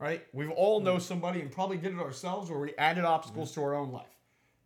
Right? 0.00 0.26
We've 0.32 0.50
all 0.50 0.80
know 0.80 0.96
mm. 0.96 1.02
somebody 1.02 1.40
and 1.40 1.52
probably 1.52 1.76
did 1.76 1.92
it 1.92 1.98
ourselves 1.98 2.50
where 2.50 2.58
we 2.58 2.74
added 2.78 3.04
obstacles 3.04 3.50
mm-hmm. 3.50 3.60
to 3.60 3.66
our 3.66 3.74
own 3.74 3.92
life 3.92 4.20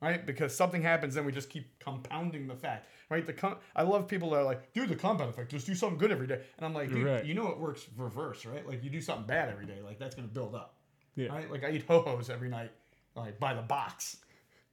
right? 0.04 0.26
Because 0.26 0.54
something 0.54 0.82
happens, 0.82 1.14
then 1.14 1.24
we 1.24 1.32
just 1.32 1.48
keep 1.48 1.78
compounding 1.78 2.46
the 2.46 2.54
fact, 2.54 2.88
right? 3.10 3.26
The 3.26 3.32
com- 3.32 3.56
I 3.74 3.82
love 3.82 4.06
people 4.06 4.30
that 4.30 4.36
are 4.36 4.44
like, 4.44 4.72
dude, 4.74 4.90
the 4.90 4.96
compound 4.96 5.30
effect, 5.30 5.50
just 5.50 5.66
do 5.66 5.74
something 5.74 5.98
good 5.98 6.12
every 6.12 6.26
day, 6.26 6.40
and 6.56 6.66
I'm 6.66 6.74
like, 6.74 6.90
dude, 6.90 7.06
Right. 7.06 7.24
you 7.24 7.32
know 7.34 7.48
it 7.48 7.58
works 7.58 7.86
reverse, 7.96 8.44
right? 8.44 8.66
Like 8.66 8.84
you 8.84 8.90
do 8.90 9.00
something 9.00 9.26
bad 9.26 9.48
every 9.48 9.66
day, 9.66 9.80
like 9.82 9.98
that's 9.98 10.14
gonna 10.14 10.28
build 10.28 10.54
up, 10.54 10.76
Yeah. 11.16 11.28
right? 11.28 11.50
Like 11.50 11.64
I 11.64 11.70
eat 11.70 11.84
ho 11.86 12.00
hos 12.02 12.28
every 12.28 12.50
night, 12.50 12.72
like 13.16 13.40
by 13.40 13.54
the 13.54 13.62
box, 13.62 14.18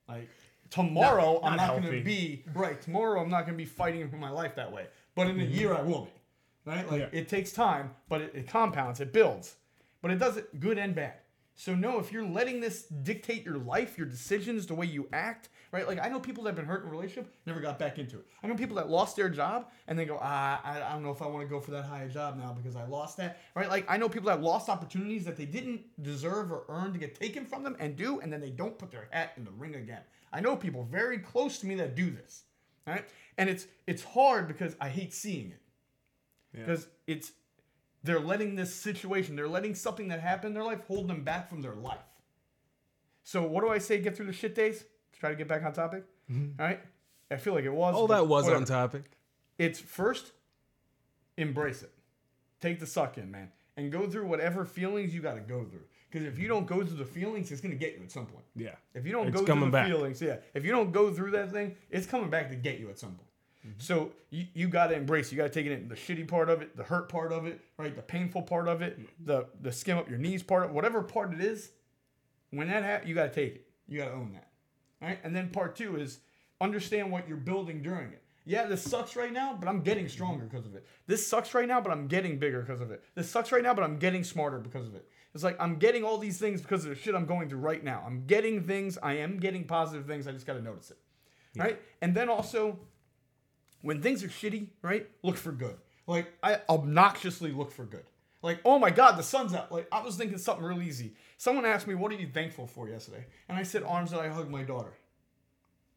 like 0.10 0.30
tomorrow 0.70 1.40
I'm 1.44 1.56
not 1.56 1.68
not 1.68 1.82
gonna 1.82 2.02
be 2.02 2.44
right. 2.54 2.82
Tomorrow 2.82 3.22
I'm 3.22 3.30
not 3.30 3.46
gonna 3.46 3.58
be 3.58 3.66
fighting 3.66 4.10
for 4.10 4.18
my 4.18 4.30
life 4.30 4.56
that 4.56 4.72
way, 4.72 4.88
but 5.16 5.28
in 5.28 5.40
a 5.40 5.44
mm-hmm. 5.44 5.54
year 5.54 5.74
I 5.74 5.82
will 5.82 6.06
be, 6.06 6.12
right? 6.66 6.92
Like 6.92 7.02
Yeah. 7.02 7.20
it 7.20 7.30
takes 7.30 7.54
time, 7.54 7.92
but 8.10 8.20
it, 8.20 8.36
it 8.36 8.48
compounds, 8.48 9.00
it 9.00 9.14
builds, 9.14 9.56
but 10.02 10.12
it 10.12 10.20
does 10.20 10.38
it 10.38 10.60
good 10.60 10.78
and 10.78 10.96
bad. 10.96 11.16
So 11.56 11.76
no, 11.76 12.00
if 12.00 12.12
you're 12.12 12.26
letting 12.26 12.60
this 12.60 12.84
dictate 12.84 13.46
your 13.46 13.58
life, 13.58 13.98
your 13.98 14.08
decisions, 14.08 14.66
the 14.66 14.74
way 14.74 14.86
you 14.86 15.08
act, 15.14 15.50
right? 15.72 15.88
Like 15.88 16.00
I 16.04 16.10
know 16.10 16.20
people 16.20 16.44
that 16.44 16.50
have 16.50 16.56
been 16.56 16.66
hurt 16.66 16.82
in 16.82 16.88
a 16.88 16.92
relationship, 16.92 17.32
never 17.46 17.60
got 17.60 17.78
back 17.78 18.00
into 18.00 18.18
it. 18.18 18.26
I 18.42 18.48
know 18.48 18.56
people 18.56 18.78
that 18.78 18.90
lost 18.90 19.16
their 19.16 19.30
job 19.30 19.70
and 19.88 20.00
they 20.00 20.06
go, 20.06 20.18
ah, 20.20 20.62
I, 20.64 20.82
I 20.82 20.94
don't 20.94 21.04
know 21.04 21.12
if 21.12 21.22
I 21.22 21.28
want 21.28 21.48
to 21.48 21.50
go 21.50 21.60
for 21.60 21.72
that 21.72 21.86
higher 21.86 22.10
job 22.10 22.38
now 22.38 22.54
because 22.54 22.76
I 22.76 22.86
lost 22.86 23.18
that, 23.18 23.42
right? 23.54 23.70
Like 23.70 23.86
I 23.88 23.98
know 23.98 24.10
people 24.10 24.28
that 24.28 24.42
lost 24.42 24.70
opportunities 24.70 25.24
that 25.26 25.38
they 25.38 25.46
didn't 25.46 25.82
deserve 26.02 26.52
or 26.52 26.64
earn 26.70 26.94
to 26.94 27.00
get 27.00 27.20
taken 27.20 27.46
from 27.46 27.64
them 27.64 27.76
and 27.80 27.96
do, 27.96 28.22
and 28.22 28.32
then 28.32 28.42
they 28.42 28.50
don't 28.50 28.80
put 28.80 28.90
their 28.90 29.08
hat 29.12 29.34
in 29.38 29.44
the 29.44 29.52
ring 29.52 29.76
again. 29.76 30.02
I 30.34 30.40
know 30.40 30.56
people 30.56 30.84
very 30.84 31.20
close 31.20 31.60
to 31.60 31.68
me 31.68 31.76
that 31.76 31.96
do 31.96 32.10
this, 32.10 32.44
right? 32.88 33.06
And 33.38 33.50
it's 33.50 33.68
it's 33.86 34.04
hard 34.04 34.48
because 34.48 34.76
I 34.80 34.90
hate 34.90 35.14
seeing 35.14 35.52
it 35.52 35.62
because 36.54 36.88
it's 37.08 37.32
they're 38.04 38.20
letting 38.20 38.56
this 38.56 38.74
situation, 38.74 39.36
they're 39.36 39.48
letting 39.48 39.76
something 39.76 40.08
that 40.10 40.20
happened 40.22 40.50
in 40.50 40.54
their 40.56 40.64
life 40.64 40.82
hold 40.88 41.08
them 41.08 41.24
back 41.24 41.50
from 41.50 41.62
their 41.62 41.76
life. 41.76 42.00
So 43.24 43.44
what 43.44 43.62
do 43.64 43.70
I 43.70 43.78
say? 43.78 44.00
Get 44.00 44.16
through 44.18 44.26
the 44.28 44.34
shit 44.34 44.56
days. 44.56 44.84
Try 45.20 45.30
to 45.30 45.36
get 45.36 45.48
back 45.48 45.64
on 45.64 45.74
topic. 45.74 46.04
Mm-hmm. 46.32 46.60
All 46.60 46.68
right. 46.68 46.80
I 47.30 47.38
feel 47.38 47.54
like 47.54 47.64
it 47.66 47.74
was. 47.74 47.96
Oh, 47.98 48.08
but 48.08 48.16
that 48.18 48.28
was 48.28 48.44
whatever. 48.46 48.62
on 48.62 48.66
topic. 48.66 49.12
It's 49.58 49.80
first, 49.80 50.32
embrace 51.38 51.84
it. 51.84 51.92
Take 52.60 52.80
the 52.80 52.88
suck 52.88 53.18
in, 53.18 53.30
man, 53.32 53.52
and 53.78 53.92
go 53.92 54.10
through 54.10 54.26
whatever 54.28 54.66
feelings 54.66 55.14
you 55.14 55.22
got 55.22 55.36
to 55.36 55.42
go 55.42 55.64
through. 55.64 55.84
Because 56.10 56.28
if 56.28 56.38
you 56.38 56.48
don't 56.48 56.68
go 56.68 56.84
through 56.84 56.98
the 56.98 57.06
feelings, 57.06 57.52
it's 57.52 57.62
gonna 57.62 57.76
get 57.76 57.96
you 57.96 58.04
at 58.04 58.12
some 58.12 58.26
point. 58.26 58.44
Yeah. 58.56 58.76
If 58.94 59.06
you 59.06 59.14
don't 59.14 59.28
It's 59.28 59.40
go 59.40 59.46
through 59.46 59.66
the 59.66 59.72
back. 59.72 59.88
feelings, 59.88 60.22
yeah. 60.22 60.38
If 60.54 60.66
you 60.66 60.72
don't 60.72 60.92
go 60.92 61.14
through 61.14 61.32
that 61.32 61.52
thing, 61.52 61.76
it's 61.90 62.06
coming 62.06 62.30
back 62.30 62.50
to 62.50 62.56
get 62.56 62.80
you 62.80 62.90
at 62.90 63.00
some 63.00 63.12
point. 63.12 63.30
Mm-hmm. 63.66 63.80
So 63.80 64.12
you, 64.32 64.46
you 64.54 64.68
got 64.68 64.88
to 64.88 64.96
embrace. 64.96 65.32
You 65.32 65.38
got 65.38 65.44
to 65.44 65.50
take 65.50 65.66
it 65.66 65.72
in 65.72 65.88
the 65.88 65.96
shitty 65.96 66.28
part 66.28 66.50
of 66.50 66.62
it, 66.62 66.76
the 66.76 66.84
hurt 66.84 67.10
part 67.10 67.32
of 67.32 67.46
it, 67.46 67.62
right? 67.78 67.96
The 67.96 68.02
painful 68.02 68.42
part 68.44 68.68
of 68.68 68.82
it, 68.82 69.00
Mm-hmm. 69.00 69.26
the 69.26 69.48
the 69.62 69.72
skim 69.72 69.98
up 69.98 70.10
your 70.10 70.18
knees 70.18 70.44
part, 70.44 70.66
of 70.66 70.72
whatever 70.72 71.02
part 71.02 71.34
it 71.34 71.42
is. 71.42 71.72
When 72.50 72.68
that 72.70 72.84
happens, 72.84 73.08
you 73.08 73.16
got 73.16 73.34
to 73.34 73.34
take 73.34 73.56
it. 73.56 73.68
You 73.88 74.00
got 74.00 74.06
to 74.10 74.14
own 74.14 74.34
that, 74.34 74.48
right? 75.02 75.20
And 75.24 75.36
then 75.36 75.50
part 75.50 75.76
two 75.76 75.96
is 75.98 76.20
understand 76.60 77.12
what 77.12 77.28
you're 77.28 77.38
building 77.38 77.82
during 77.82 78.12
it. 78.12 78.22
Yeah, 78.44 78.66
this 78.66 78.82
sucks 78.84 79.16
right 79.16 79.32
now, 79.32 79.56
but 79.58 79.70
I'm 79.70 79.82
getting 79.82 80.08
stronger 80.08 80.46
because 80.46 80.66
of 80.66 80.74
it. 80.76 80.86
This 81.06 81.26
sucks 81.26 81.54
right 81.54 81.68
now, 81.68 81.80
but 81.80 81.92
I'm 81.92 82.08
getting 82.08 82.40
bigger 82.40 82.62
because 82.62 82.82
of 82.82 82.90
it. 82.90 83.04
This 83.14 83.30
sucks 83.30 83.52
right 83.52 83.62
now, 83.62 83.74
but 83.76 83.84
I'm 83.84 83.98
getting 84.00 84.24
smarter 84.24 84.58
because 84.58 84.88
of 84.88 84.96
it. 84.96 85.08
It's 85.36 85.44
like 85.44 85.56
I'm 85.62 85.76
getting 85.76 86.04
all 86.04 86.18
these 86.18 86.40
things 86.40 86.62
because 86.62 86.84
of 86.84 86.90
the 86.90 86.96
shit 86.96 87.14
I'm 87.14 87.26
going 87.28 87.48
through 87.50 87.60
right 87.60 87.84
now. 87.84 88.04
I'm 88.06 88.26
getting 88.26 88.64
things. 88.64 88.98
I 89.02 89.14
am 89.14 89.38
getting 89.38 89.64
positive 89.66 90.08
things. 90.08 90.28
I 90.28 90.32
just 90.32 90.48
got 90.48 90.54
to 90.54 90.62
notice 90.62 90.90
it, 90.92 90.98
right? 91.56 91.80
And 92.02 92.16
then 92.16 92.30
also, 92.30 92.80
when 93.82 94.02
things 94.02 94.24
are 94.24 94.28
shitty, 94.28 94.68
right? 94.82 95.08
Look 95.24 95.38
for 95.38 95.52
good. 95.52 95.78
Like 96.08 96.34
I 96.44 96.60
obnoxiously 96.70 97.52
look 97.52 97.72
for 97.72 97.86
good. 97.86 98.04
Like, 98.44 98.60
oh 98.66 98.80
my 98.80 98.90
God, 98.90 99.18
the 99.18 99.24
sun's 99.24 99.54
out. 99.54 99.72
Like 99.72 99.88
I 99.92 100.02
was 100.02 100.16
thinking 100.16 100.38
something 100.38 100.66
real 100.66 100.82
easy. 100.82 101.14
Someone 101.38 101.66
asked 101.66 101.88
me, 101.88 101.96
"What 101.96 102.12
are 102.12 102.16
you 102.16 102.28
thankful 102.28 102.68
for?" 102.68 102.90
yesterday, 102.90 103.26
and 103.48 103.58
I 103.58 103.64
said, 103.64 103.84
"Arms 103.84 104.12
that 104.12 104.20
I 104.20 104.30
hug 104.30 104.50
my 104.50 104.64
daughter." 104.64 104.94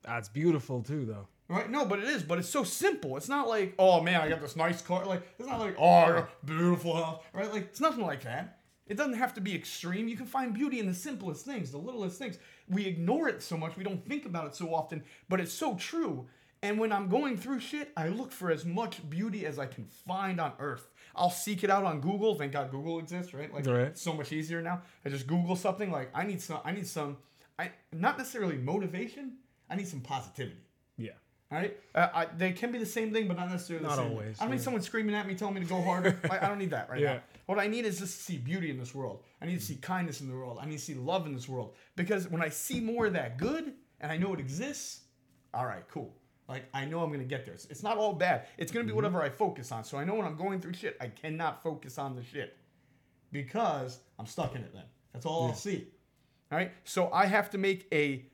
That's 0.03 0.29
beautiful 0.29 0.83
too, 0.83 1.07
though. 1.07 1.27
Right? 1.49 1.71
No, 1.71 1.85
but 1.85 1.99
it 1.99 2.07
is. 2.07 2.23
But 2.23 2.39
it's 2.39 2.49
so 2.49 2.65
simple. 2.65 3.17
It's 3.17 3.29
not 3.29 3.49
like, 3.49 3.75
oh 3.79 4.01
man, 4.01 4.21
I 4.21 4.29
got 4.29 4.41
this 4.41 4.57
nice 4.57 4.81
car. 4.81 5.05
Like, 5.05 5.27
it's 5.39 5.49
not 5.49 5.61
like, 5.61 5.77
oh, 5.79 5.89
I 5.89 6.09
got 6.09 6.19
a 6.19 6.47
beautiful 6.47 6.97
house. 6.97 7.23
Right? 7.33 7.53
Like, 7.53 7.65
it's 7.65 7.81
nothing 7.81 8.05
like 8.05 8.23
that. 8.23 8.61
It 8.87 8.97
doesn't 8.97 9.15
have 9.15 9.35
to 9.35 9.41
be 9.41 9.55
extreme. 9.55 10.09
You 10.09 10.17
can 10.17 10.27
find 10.27 10.53
beauty 10.53 10.79
in 10.79 10.87
the 10.87 10.95
simplest 10.95 11.45
things, 11.47 11.71
the 11.71 11.79
littlest 11.79 12.19
things. 12.19 12.39
We 12.69 12.87
ignore 12.87 13.29
it 13.29 13.43
so 13.43 13.57
much. 13.57 13.77
We 13.77 13.85
don't 13.85 14.07
think 14.07 14.27
about 14.27 14.47
it 14.47 14.55
so 14.55 14.75
often, 14.75 15.03
but 15.29 15.41
it's 15.41 15.53
so 15.53 15.75
true. 15.77 16.27
And 16.65 16.79
when 16.79 16.93
I'm 16.93 17.09
going 17.09 17.37
through 17.37 17.61
shit, 17.61 17.93
I 17.97 18.09
look 18.09 18.33
for 18.33 18.51
as 18.51 18.65
much 18.65 19.09
beauty 19.11 19.45
as 19.47 19.59
I 19.59 19.67
can 19.67 19.85
find 19.85 20.41
on 20.41 20.53
earth. 20.59 20.89
I'll 21.15 21.31
seek 21.31 21.63
it 21.63 21.71
out 21.71 21.85
on 21.85 22.01
Google. 22.01 22.35
Thank 22.35 22.53
God 22.53 22.71
Google 22.71 22.99
exists, 22.99 23.35
right? 23.35 23.53
Like 23.53 23.67
Right. 23.67 23.81
it's 23.89 24.01
so 24.03 24.15
much 24.15 24.33
easier 24.33 24.63
now. 24.63 24.83
I 25.05 25.11
just 25.11 25.27
Google 25.27 25.57
something 25.57 25.91
like 25.93 26.11
I 26.15 26.25
need 26.25 26.41
some 26.41 26.61
I 26.65 26.73
need 26.73 26.87
some 26.87 27.19
I 27.59 27.71
not 27.93 28.19
necessarily 28.19 28.57
motivation. 28.57 29.35
I 29.71 29.77
need 29.77 29.87
some 29.89 30.01
positivity. 30.01 30.57
Yeah. 30.97 31.11
All 31.53 31.59
right, 31.59 31.77
uh, 31.95 32.09
I, 32.15 32.25
they 32.37 32.53
can 32.53 32.73
be 32.73 32.79
the 32.79 32.87
same 32.87 33.13
thing, 33.13 33.29
but 33.29 33.37
not 33.37 33.49
necessarily. 33.51 33.85
Not 33.85 33.91
the 33.91 33.97
same 33.97 34.09
thing. 34.09 34.19
always, 34.19 34.41
I 34.41 34.45
don't 34.45 34.53
need 34.53 34.63
someone 34.63 34.83
screaming 34.83 35.15
at 35.15 35.27
me, 35.29 35.35
telling 35.35 35.55
me 35.55 35.61
to 35.61 35.67
go 35.67 35.81
harder. 35.83 36.19
I, 36.31 36.39
I 36.47 36.49
don't 36.49 36.59
need 36.59 36.71
that 36.71 36.89
right 36.91 36.99
Yeah. 37.01 37.15
now. 37.15 37.21
What 37.47 37.59
I 37.59 37.67
need 37.69 37.85
is 37.85 37.99
just 38.01 38.17
to 38.17 38.23
see 38.25 38.39
beauty 38.39 38.71
in 38.71 38.79
this 38.79 38.95
world. 38.95 39.23
I 39.41 39.47
need 39.47 39.61
to 39.61 39.65
see 39.65 39.77
kindness 39.77 40.21
in 40.23 40.29
the 40.29 40.35
world. 40.35 40.59
I 40.61 40.65
need 40.65 40.79
to 40.79 40.83
see 40.83 40.95
love 40.95 41.27
in 41.27 41.35
this 41.35 41.49
world. 41.49 41.75
Because 41.95 42.29
when 42.29 42.43
I 42.43 42.49
see 42.49 42.81
more 42.81 43.07
of 43.07 43.13
that 43.13 43.37
good, 43.37 43.75
and 44.01 44.11
I 44.11 44.17
know 44.17 44.33
it 44.33 44.41
exists, 44.41 45.03
all 45.53 45.67
right, 45.67 45.85
cool. 45.91 46.13
Like 46.49 46.65
I 46.75 46.85
know 46.85 47.01
I'm 47.03 47.11
gonna 47.11 47.25
get 47.25 47.45
there. 47.47 47.55
It's, 47.55 47.65
it's 47.67 47.83
not 47.83 47.97
all 47.97 48.13
bad. 48.13 48.47
It's 48.59 48.71
gonna 48.71 48.85
be 48.85 48.89
Mm-hmm. 48.91 48.97
whatever 48.97 49.23
I 49.23 49.31
focus 49.31 49.73
on. 49.73 49.85
So 49.85 49.97
I 49.99 50.05
know 50.05 50.15
when 50.15 50.27
I'm 50.27 50.37
going 50.37 50.61
through 50.61 50.75
shit, 50.75 50.97
I 51.01 51.09
cannot 51.09 51.63
focus 51.63 51.99
on 51.99 52.15
the 52.17 52.23
shit 52.23 52.57
because 53.33 53.99
I'm 54.19 54.27
stuck 54.27 54.55
in 54.55 54.63
it. 54.63 54.73
Then 54.75 54.85
that's 55.13 55.27
all 55.27 55.47
I'll 55.49 55.55
see. 55.55 55.89
All 56.53 56.59
right. 56.59 56.73
So 56.85 57.11
I 57.13 57.27
have 57.27 57.51
to 57.51 57.59
make 57.59 57.87
a 57.93 58.27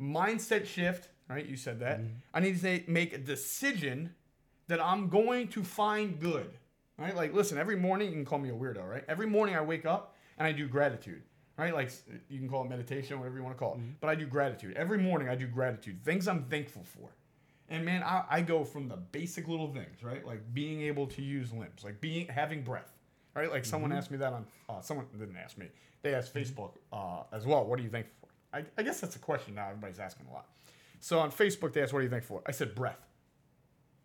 mindset 0.00 0.66
shift. 0.66 1.08
Right, 1.28 1.46
you 1.46 1.56
said 1.56 1.78
that. 1.80 2.00
I 2.34 2.40
need 2.40 2.54
to 2.54 2.58
say, 2.58 2.82
make 2.88 3.12
a 3.12 3.18
decision 3.18 4.14
that 4.66 4.80
I'm 4.84 5.08
going 5.08 5.46
to 5.48 5.62
find 5.62 6.18
good. 6.18 6.50
Right, 6.98 7.14
like 7.14 7.32
listen, 7.32 7.56
every 7.56 7.76
morning 7.76 8.08
you 8.08 8.14
can 8.14 8.24
call 8.24 8.38
me 8.40 8.48
a 8.48 8.52
weirdo. 8.52 8.84
Right, 8.88 9.04
every 9.08 9.26
morning 9.26 9.54
I 9.54 9.60
wake 9.60 9.86
up 9.86 10.16
and 10.38 10.46
I 10.46 10.52
do 10.52 10.66
gratitude. 10.66 11.22
Right, 11.60 11.74
like 11.74 11.90
you 12.30 12.38
can 12.38 12.48
call 12.48 12.64
it 12.64 12.70
meditation, 12.70 13.18
whatever 13.18 13.36
you 13.36 13.44
want 13.44 13.54
to 13.54 13.58
call 13.58 13.74
it. 13.74 13.80
But 14.00 14.08
I 14.08 14.14
do 14.14 14.24
gratitude 14.24 14.78
every 14.78 14.96
morning. 14.96 15.28
I 15.28 15.34
do 15.34 15.46
gratitude, 15.46 16.02
things 16.02 16.26
I'm 16.26 16.44
thankful 16.44 16.84
for. 16.84 17.10
And 17.68 17.84
man, 17.84 18.02
I, 18.02 18.24
I 18.30 18.40
go 18.40 18.64
from 18.64 18.88
the 18.88 18.96
basic 18.96 19.46
little 19.46 19.68
things, 19.70 20.02
right? 20.02 20.24
Like 20.26 20.40
being 20.54 20.80
able 20.80 21.06
to 21.08 21.20
use 21.20 21.52
limbs, 21.52 21.84
like 21.84 22.00
being 22.00 22.28
having 22.28 22.62
breath, 22.62 22.90
right? 23.34 23.50
Like 23.50 23.66
someone 23.66 23.92
asked 23.92 24.10
me 24.10 24.16
that 24.16 24.32
on, 24.32 24.46
uh, 24.70 24.80
someone 24.80 25.04
didn't 25.18 25.36
ask 25.36 25.58
me. 25.58 25.66
They 26.00 26.14
asked 26.14 26.32
Facebook 26.32 26.70
uh, 26.94 27.24
as 27.30 27.44
well. 27.44 27.66
What 27.66 27.78
are 27.78 27.82
you 27.82 27.90
thankful 27.90 28.14
for? 28.22 28.56
I, 28.56 28.64
I 28.78 28.82
guess 28.82 29.00
that's 29.00 29.16
a 29.16 29.20
question 29.20 29.54
now. 29.54 29.68
Everybody's 29.68 30.00
asking 30.00 30.28
a 30.30 30.32
lot. 30.32 30.46
So 31.00 31.18
on 31.18 31.30
Facebook, 31.30 31.74
they 31.74 31.82
asked, 31.82 31.92
"What 31.92 31.98
are 31.98 32.04
you 32.04 32.08
thankful 32.08 32.38
for?" 32.38 32.42
I 32.48 32.52
said, 32.52 32.74
"Breath," 32.74 33.06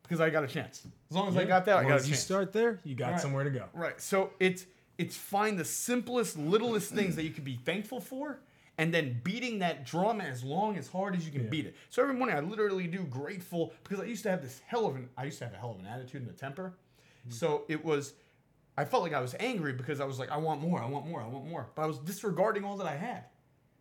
because 0.03 0.19
I 0.19 0.29
got 0.29 0.43
a 0.43 0.47
chance. 0.47 0.85
As 1.09 1.15
long 1.15 1.29
as 1.29 1.37
I 1.37 1.45
got 1.45 1.63
that, 1.65 1.77
I 1.77 1.83
got 1.83 1.91
a 1.91 1.95
chance. 1.99 2.09
you 2.09 2.15
start 2.15 2.51
there, 2.51 2.81
you 2.83 2.95
got 2.95 3.13
Right. 3.13 3.21
somewhere 3.21 3.45
to 3.45 3.49
go. 3.49 3.65
Right. 3.73 3.99
So 4.01 4.31
it's 4.41 4.65
it's 4.97 5.15
find 5.15 5.57
the 5.57 5.65
simplest, 5.65 6.37
littlest 6.37 6.91
things 6.91 7.15
that 7.15 7.23
you 7.23 7.31
can 7.31 7.43
be 7.43 7.55
thankful 7.55 7.99
for, 7.99 8.39
and 8.77 8.93
then 8.93 9.21
beating 9.23 9.59
that 9.59 9.85
drum 9.85 10.21
as 10.21 10.43
long 10.43 10.77
as 10.77 10.87
hard 10.87 11.15
as 11.15 11.25
you 11.25 11.31
can 11.31 11.49
beat 11.49 11.65
it. 11.65 11.75
So 11.89 12.01
every 12.01 12.15
morning 12.15 12.35
I 12.35 12.41
literally 12.41 12.87
do 12.87 13.03
grateful 13.03 13.73
because 13.83 13.99
I 13.99 14.05
used 14.05 14.23
to 14.23 14.29
have 14.29 14.41
this 14.41 14.61
hell 14.67 14.85
of 14.85 14.95
an 14.95 15.09
I 15.17 15.25
used 15.25 15.37
to 15.39 15.45
have 15.45 15.53
a 15.53 15.57
hell 15.57 15.71
of 15.71 15.79
an 15.79 15.85
attitude 15.85 16.21
and 16.21 16.29
a 16.29 16.33
temper. 16.33 16.73
Mm-hmm. 17.21 17.31
So 17.31 17.63
it 17.67 17.83
was 17.83 18.13
I 18.77 18.85
felt 18.85 19.03
like 19.03 19.13
I 19.13 19.21
was 19.21 19.35
angry 19.39 19.73
because 19.73 20.01
I 20.01 20.05
was 20.05 20.19
like, 20.19 20.29
I 20.29 20.37
want 20.37 20.61
more, 20.61 20.81
I 20.81 20.85
want 20.85 21.07
more, 21.07 21.21
I 21.21 21.27
want 21.27 21.45
more. 21.45 21.69
But 21.75 21.83
I 21.83 21.85
was 21.85 21.99
disregarding 21.99 22.65
all 22.65 22.75
that 22.77 22.87
I 22.87 22.95
had. 22.95 23.25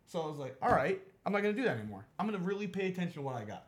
So 0.05 0.21
I 0.21 0.27
was 0.27 0.37
like, 0.37 0.55
all 0.61 0.71
right, 0.71 1.01
I'm 1.25 1.33
not 1.33 1.41
gonna 1.41 1.53
do 1.53 1.63
that 1.63 1.77
anymore. 1.77 2.05
I'm 2.17 2.25
gonna 2.25 2.39
really 2.39 2.67
pay 2.67 2.87
attention 2.87 3.15
to 3.15 3.21
what 3.21 3.35
I 3.35 3.43
got. 3.43 3.67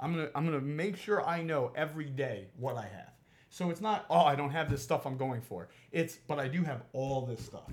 I'm 0.00 0.14
gonna 0.14 0.30
I'm 0.34 0.44
gonna 0.44 0.60
make 0.60 0.96
sure 0.96 1.26
I 1.26 1.42
know 1.42 1.72
every 1.74 2.06
day 2.06 2.48
what 2.56 2.76
I 2.76 2.82
have. 2.82 3.12
So 3.52 3.68
it's 3.68 3.82
not 3.82 4.06
oh 4.08 4.22
I 4.24 4.34
don't 4.34 4.50
have 4.50 4.70
this 4.70 4.82
stuff 4.82 5.06
I'm 5.06 5.18
going 5.18 5.42
for. 5.42 5.68
It's 5.92 6.16
but 6.26 6.38
I 6.40 6.48
do 6.48 6.62
have 6.64 6.82
all 6.94 7.26
this 7.26 7.44
stuff, 7.44 7.70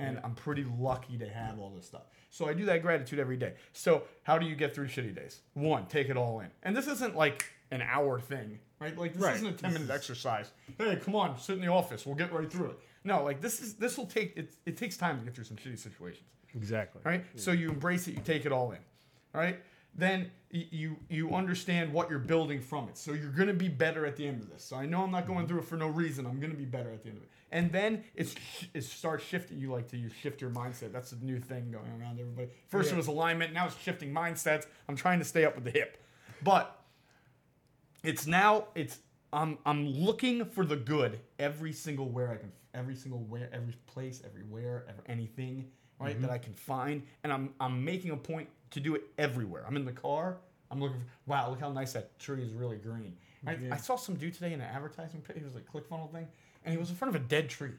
and 0.00 0.18
I'm 0.24 0.34
pretty 0.34 0.66
lucky 0.78 1.16
to 1.18 1.28
have 1.28 1.58
all 1.60 1.70
this 1.70 1.86
stuff. 1.86 2.02
So 2.30 2.48
I 2.48 2.52
do 2.52 2.64
that 2.66 2.82
gratitude 2.82 3.20
every 3.20 3.36
day. 3.36 3.54
So 3.72 4.02
how 4.24 4.38
do 4.38 4.44
you 4.46 4.56
get 4.56 4.74
through 4.74 4.88
shitty 4.88 5.14
days? 5.14 5.40
One, 5.54 5.86
take 5.86 6.08
it 6.10 6.16
all 6.16 6.40
in. 6.40 6.48
And 6.64 6.76
this 6.76 6.88
isn't 6.88 7.14
like 7.16 7.46
an 7.70 7.80
hour 7.80 8.18
thing, 8.18 8.58
right? 8.80 8.98
Like 8.98 9.12
this 9.14 9.22
Right. 9.22 9.36
isn't 9.36 9.46
a 9.46 9.52
ten 9.52 9.72
minute 9.72 9.88
exercise. 9.88 10.50
Hey, 10.78 10.96
come 10.96 11.14
on, 11.14 11.38
sit 11.38 11.54
in 11.54 11.60
the 11.60 11.68
office. 11.68 12.04
We'll 12.04 12.16
get 12.16 12.32
right 12.32 12.50
through 12.50 12.70
it. 12.70 12.78
No, 13.04 13.22
like 13.22 13.40
this 13.40 13.60
is 13.60 13.74
this 13.74 13.96
will 13.96 14.06
take 14.06 14.36
it. 14.36 14.52
It 14.66 14.76
takes 14.76 14.96
time 14.96 15.20
to 15.20 15.24
get 15.24 15.32
through 15.34 15.44
some 15.44 15.56
shitty 15.56 15.78
situations 15.78 16.26
Exactly. 16.56 17.02
right? 17.04 17.24
So 17.36 17.52
you 17.52 17.68
embrace 17.70 18.08
it, 18.08 18.14
you 18.14 18.20
take 18.24 18.46
it 18.46 18.50
all 18.52 18.72
in, 18.72 18.78
all 19.34 19.40
right? 19.40 19.60
Then 19.98 20.30
you 20.50 20.96
you 21.10 21.34
understand 21.34 21.92
what 21.92 22.08
you're 22.08 22.20
building 22.20 22.60
from 22.60 22.88
it. 22.88 22.96
So 22.96 23.12
you're 23.12 23.32
gonna 23.32 23.52
be 23.52 23.68
better 23.68 24.06
at 24.06 24.16
the 24.16 24.26
end 24.26 24.40
of 24.40 24.48
this. 24.48 24.64
So 24.64 24.76
I 24.76 24.86
know 24.86 25.02
I'm 25.02 25.10
not 25.10 25.26
going 25.26 25.40
mm-hmm. 25.40 25.48
through 25.48 25.58
it 25.58 25.64
for 25.64 25.76
no 25.76 25.88
reason. 25.88 26.24
I'm 26.24 26.40
gonna 26.40 26.54
be 26.54 26.64
better 26.64 26.90
at 26.92 27.02
the 27.02 27.08
end 27.08 27.18
of 27.18 27.24
it. 27.24 27.30
And 27.50 27.72
then 27.72 28.04
it's 28.14 28.36
it 28.72 28.84
starts 28.84 29.24
shifting. 29.24 29.58
You 29.58 29.72
like 29.72 29.88
to 29.88 29.96
you 29.98 30.08
shift 30.08 30.40
your 30.40 30.50
mindset. 30.50 30.92
That's 30.92 31.10
a 31.12 31.16
new 31.16 31.40
thing 31.40 31.72
going 31.72 32.00
around 32.00 32.20
everybody. 32.20 32.48
First 32.68 32.88
Yeah. 32.88 32.94
it 32.94 32.96
was 32.98 33.08
alignment. 33.08 33.52
Now 33.52 33.66
it's 33.66 33.78
shifting 33.78 34.14
mindsets. 34.14 34.66
I'm 34.88 34.96
trying 34.96 35.18
to 35.18 35.24
stay 35.24 35.44
up 35.44 35.56
with 35.56 35.64
the 35.64 35.72
hip, 35.72 36.02
but 36.42 36.80
it's 38.04 38.26
now 38.26 38.68
it's 38.76 39.00
I'm 39.32 39.58
I'm 39.66 39.88
looking 39.88 40.44
for 40.44 40.64
the 40.64 40.76
good 40.76 41.18
every 41.40 41.72
single 41.72 42.08
where 42.08 42.30
I 42.30 42.36
can 42.36 42.52
every 42.72 42.94
single 42.94 43.18
where 43.20 43.50
every 43.52 43.74
place 43.86 44.22
everywhere 44.24 44.84
ever 44.88 45.02
anything 45.06 45.66
right 45.98 46.20
that 46.20 46.26
mm-hmm. 46.26 46.34
I 46.34 46.38
can 46.38 46.54
find 46.54 47.02
and 47.24 47.32
I'm 47.32 47.54
I'm 47.58 47.84
making 47.84 48.12
a 48.12 48.16
point 48.16 48.48
to 48.70 48.80
do 48.80 48.94
it 48.94 49.02
everywhere. 49.18 49.64
I'm 49.66 49.76
in 49.76 49.84
the 49.84 49.92
car. 49.92 50.38
I'm 50.70 50.80
looking 50.80 50.98
for 50.98 51.06
wow 51.26 51.48
look 51.50 51.60
how 51.60 51.72
nice 51.72 51.94
that 51.94 52.18
tree 52.18 52.42
is 52.42 52.52
really 52.52 52.76
green. 52.76 53.16
Right? 53.44 53.58
I 53.70 53.76
saw 53.76 53.96
some 53.96 54.16
dude 54.16 54.34
today 54.34 54.52
in 54.52 54.60
an 54.60 54.68
advertising. 54.72 55.22
It 55.28 55.44
was 55.44 55.54
like 55.54 55.70
ClickFunnels 55.70 56.12
thing, 56.12 56.26
and 56.64 56.72
he 56.72 56.78
was 56.78 56.90
in 56.90 56.96
front 56.96 57.14
of 57.14 57.22
a 57.22 57.24
dead 57.24 57.48
tree. 57.48 57.70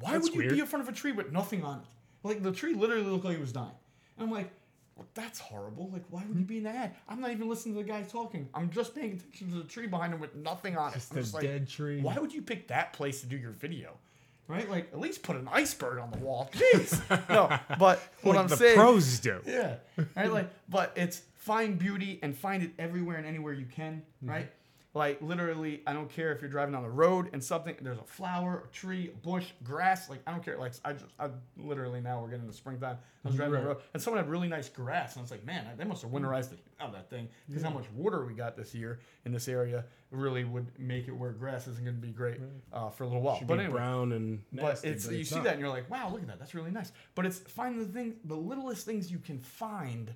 Why 0.00 0.12
That's 0.12 0.24
would 0.24 0.34
you 0.34 0.38
weird. 0.40 0.54
be 0.54 0.60
in 0.60 0.66
front 0.66 0.88
of 0.88 0.94
a 0.94 0.96
tree 0.96 1.12
with 1.12 1.32
nothing 1.32 1.64
on 1.64 1.80
it? 1.80 1.84
Like 2.22 2.42
the 2.42 2.52
tree 2.52 2.74
literally 2.74 3.02
looked 3.02 3.24
like 3.24 3.36
it 3.36 3.40
was 3.40 3.52
dying. 3.52 3.72
And 4.16 4.26
I'm 4.26 4.32
like, 4.32 4.50
well, 4.96 5.06
that's 5.14 5.38
horrible. 5.38 5.90
Like, 5.92 6.04
why 6.10 6.22
would 6.26 6.38
you 6.38 6.44
be 6.44 6.58
in 6.58 6.64
the 6.64 6.70
ad? 6.70 6.94
I'm 7.08 7.20
not 7.20 7.30
even 7.30 7.48
listening 7.48 7.74
to 7.76 7.82
the 7.82 7.88
guy 7.88 8.02
talking. 8.02 8.48
I'm 8.54 8.70
just 8.70 8.94
paying 8.94 9.12
attention 9.14 9.50
to 9.50 9.58
the 9.58 9.64
tree 9.64 9.86
behind 9.86 10.12
him 10.14 10.20
with 10.20 10.34
nothing 10.34 10.76
on 10.76 10.92
Just 10.92 11.12
it. 11.12 11.18
I'm 11.18 11.24
a 11.24 11.34
like, 11.34 11.42
dead 11.42 11.68
tree. 11.68 12.00
Why 12.00 12.16
would 12.18 12.32
you 12.32 12.42
pick 12.42 12.68
that 12.68 12.92
place 12.92 13.20
to 13.22 13.26
do 13.26 13.36
your 13.36 13.52
video? 13.52 13.96
Right? 14.48 14.68
Like 14.68 14.92
at 14.92 15.00
least 15.00 15.22
put 15.22 15.36
an 15.36 15.48
iceberg 15.50 15.98
on 15.98 16.10
the 16.10 16.18
wall. 16.18 16.50
Jeez. 16.54 17.00
no, 17.28 17.48
but 17.78 18.00
what 18.22 18.36
Like 18.36 18.42
I'm 18.42 18.48
the 18.48 18.56
saying, 18.56 18.76
pros 18.76 19.18
do. 19.20 19.40
yeah, 19.46 19.76
right. 20.16 20.32
Like, 20.32 20.50
but 20.68 20.92
it's 20.96 21.22
find 21.36 21.78
beauty 21.78 22.18
and 22.22 22.36
find 22.36 22.62
it 22.62 22.70
everywhere 22.78 23.16
and 23.16 23.26
anywhere 23.26 23.52
you 23.52 23.66
can, 23.66 24.02
mm-hmm. 24.22 24.30
right? 24.30 24.52
Like 24.94 25.22
literally, 25.22 25.82
I 25.86 25.94
don't 25.94 26.10
care 26.10 26.32
if 26.32 26.42
you're 26.42 26.50
driving 26.50 26.74
on 26.74 26.82
the 26.82 26.90
road 26.90 27.30
and 27.32 27.42
something. 27.42 27.74
There's 27.80 27.98
a 27.98 28.04
flower, 28.04 28.64
a 28.68 28.74
tree, 28.74 29.08
a 29.08 29.26
bush, 29.26 29.46
grass. 29.64 30.10
Like 30.10 30.20
I 30.26 30.32
don't 30.32 30.44
care. 30.44 30.58
Like 30.58 30.74
I 30.84 30.92
just, 30.92 31.06
I 31.18 31.30
literally 31.56 32.02
now 32.02 32.20
we're 32.20 32.28
getting 32.28 32.46
to 32.46 32.52
springtime. 32.52 32.98
I 33.24 33.28
was 33.28 33.36
driving 33.36 33.54
on 33.54 33.60
the 33.62 33.68
road 33.68 33.78
and 33.94 34.02
someone 34.02 34.22
had 34.22 34.30
really 34.30 34.48
nice 34.48 34.68
grass, 34.68 35.14
and 35.14 35.20
I 35.20 35.22
was 35.22 35.30
like, 35.30 35.46
man, 35.46 35.66
they 35.78 35.84
must 35.84 36.02
have 36.02 36.10
winterized 36.10 36.50
the 36.50 36.56
out 36.78 36.88
of 36.88 36.94
that 36.94 37.08
thing 37.08 37.28
because 37.48 37.62
how 37.62 37.70
much 37.70 37.86
water 37.94 38.26
we 38.26 38.34
got 38.34 38.56
this 38.56 38.74
year 38.74 39.00
in 39.24 39.32
this 39.32 39.48
area 39.48 39.84
really 40.10 40.44
would 40.44 40.66
make 40.78 41.08
it 41.08 41.12
where 41.12 41.30
grass 41.30 41.66
isn't 41.68 41.84
going 41.84 41.96
to 41.96 42.02
be 42.02 42.12
great 42.12 42.38
uh, 42.72 42.90
for 42.90 43.04
a 43.04 43.06
little 43.06 43.22
while. 43.22 43.38
Should 43.38 43.46
but 43.46 43.58
be 43.58 43.64
anyway, 43.64 43.78
brown 43.78 44.12
and 44.12 44.42
nasty, 44.52 44.88
but 44.88 44.92
it's 44.92 45.06
but 45.06 45.14
you 45.14 45.20
it's 45.20 45.30
see 45.30 45.36
not. 45.36 45.44
that 45.44 45.52
and 45.54 45.60
you're 45.60 45.70
like, 45.70 45.88
wow, 45.90 46.10
look 46.10 46.20
at 46.20 46.26
that. 46.26 46.38
That's 46.38 46.54
really 46.54 46.70
nice. 46.70 46.92
But 47.14 47.24
it's 47.24 47.38
find 47.38 47.80
the 47.80 47.86
thing, 47.86 48.16
the 48.24 48.36
littlest 48.36 48.84
things 48.84 49.10
you 49.10 49.18
can 49.18 49.38
find, 49.38 50.12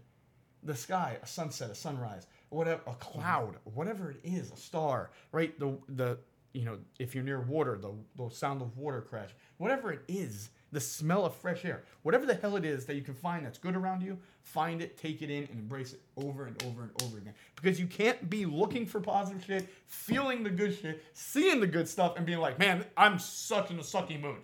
the 0.62 0.74
sky, 0.74 1.18
a 1.22 1.26
sunset, 1.26 1.70
a 1.70 1.74
sunrise, 1.74 2.26
whatever, 2.50 2.80
a 2.86 2.94
cloud, 2.94 3.56
whatever 3.74 4.10
it 4.10 4.20
is, 4.24 4.50
a 4.50 4.56
star, 4.56 5.10
right? 5.32 5.58
The 5.58 5.76
the 5.88 6.18
you 6.52 6.64
know, 6.64 6.78
if 6.98 7.14
you're 7.14 7.24
near 7.24 7.40
water, 7.40 7.78
the 7.78 7.92
the 8.16 8.30
sound 8.30 8.62
of 8.62 8.76
water 8.76 9.02
crash, 9.02 9.30
whatever 9.58 9.92
it 9.92 10.02
is, 10.08 10.50
the 10.72 10.80
smell 10.80 11.24
of 11.24 11.34
fresh 11.34 11.64
air, 11.64 11.84
whatever 12.02 12.26
the 12.26 12.34
hell 12.34 12.56
it 12.56 12.64
is 12.64 12.86
that 12.86 12.96
you 12.96 13.02
can 13.02 13.14
find 13.14 13.44
that's 13.44 13.58
good 13.58 13.76
around 13.76 14.02
you, 14.02 14.18
find 14.42 14.82
it, 14.82 14.96
take 14.96 15.22
it 15.22 15.30
in, 15.30 15.44
and 15.44 15.58
embrace 15.60 15.92
it 15.92 16.00
over 16.16 16.46
and 16.46 16.62
over 16.64 16.82
and 16.82 17.02
over 17.02 17.18
again. 17.18 17.34
Because 17.54 17.78
you 17.78 17.86
can't 17.86 18.28
be 18.28 18.46
looking 18.46 18.86
for 18.86 19.00
positive 19.00 19.44
shit, 19.44 19.68
feeling 19.86 20.42
the 20.42 20.50
good 20.50 20.76
shit, 20.78 21.04
seeing 21.12 21.60
the 21.60 21.66
good 21.66 21.88
stuff, 21.88 22.16
and 22.16 22.26
being 22.26 22.38
like, 22.38 22.58
man, 22.58 22.84
I'm 22.96 23.18
such 23.18 23.70
in 23.70 23.78
a 23.78 23.82
sucky 23.82 24.20
mood. 24.20 24.38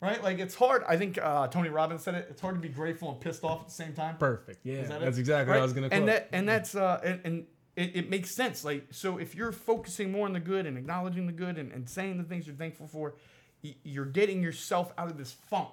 Right? 0.00 0.22
Like 0.22 0.38
it's 0.38 0.54
hard. 0.54 0.82
I 0.88 0.96
think 0.96 1.18
uh, 1.22 1.48
Tony 1.48 1.68
Robbins 1.68 2.02
said 2.02 2.14
it. 2.14 2.26
It's 2.30 2.40
hard 2.40 2.54
to 2.54 2.60
be 2.60 2.68
grateful 2.70 3.10
and 3.10 3.20
pissed 3.20 3.44
off 3.44 3.60
at 3.60 3.66
the 3.68 3.74
same 3.74 3.92
time. 3.92 4.16
Perfect. 4.16 4.60
Yeah, 4.64 4.76
Is 4.76 4.88
that 4.88 5.02
it? 5.02 5.04
that's 5.04 5.18
exactly 5.18 5.52
what 5.52 5.60
I 5.60 5.62
was 5.62 5.74
gonna. 5.74 5.88
And 5.92 6.04
quote. 6.04 6.06
that 6.06 6.28
and 6.32 6.48
that's 6.48 6.74
uh 6.74 7.00
and, 7.04 7.20
and 7.24 7.46
it, 7.76 7.96
it 7.96 8.10
makes 8.10 8.34
sense. 8.34 8.64
Like 8.64 8.86
so, 8.92 9.18
if 9.18 9.34
you're 9.34 9.52
focusing 9.52 10.10
more 10.10 10.26
on 10.26 10.32
the 10.32 10.40
good 10.40 10.64
and 10.64 10.78
acknowledging 10.78 11.26
the 11.26 11.32
good 11.34 11.58
and, 11.58 11.70
and 11.72 11.88
saying 11.88 12.16
the 12.16 12.24
things 12.24 12.46
you're 12.46 12.56
thankful 12.56 12.86
for, 12.86 13.14
y- 13.62 13.74
you're 13.84 14.06
getting 14.06 14.42
yourself 14.42 14.92
out 14.96 15.10
of 15.10 15.18
this 15.18 15.32
funk. 15.32 15.68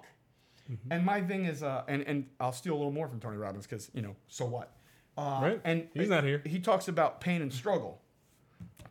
Mm-hmm. 0.70 0.92
And 0.92 1.06
my 1.06 1.22
thing 1.22 1.46
is, 1.46 1.64
uh, 1.64 1.84
and 1.88 2.02
and 2.02 2.26
I'll 2.42 2.52
steal 2.52 2.74
a 2.74 2.78
little 2.78 2.92
more 2.92 3.08
from 3.08 3.22
Tony 3.22 3.38
Robbins 3.38 3.66
because 3.66 3.90
you 3.94 4.02
know, 4.02 4.16
so 4.28 4.44
what? 4.46 4.74
Uh, 5.18 5.40
Right. 5.42 5.62
And 5.64 5.88
He's 5.94 6.10
not 6.10 6.26
here. 6.26 6.42
He 6.46 6.60
talks 6.60 6.90
about 6.90 7.22
pain 7.22 7.42
and 7.42 7.52
struggle. 7.54 8.02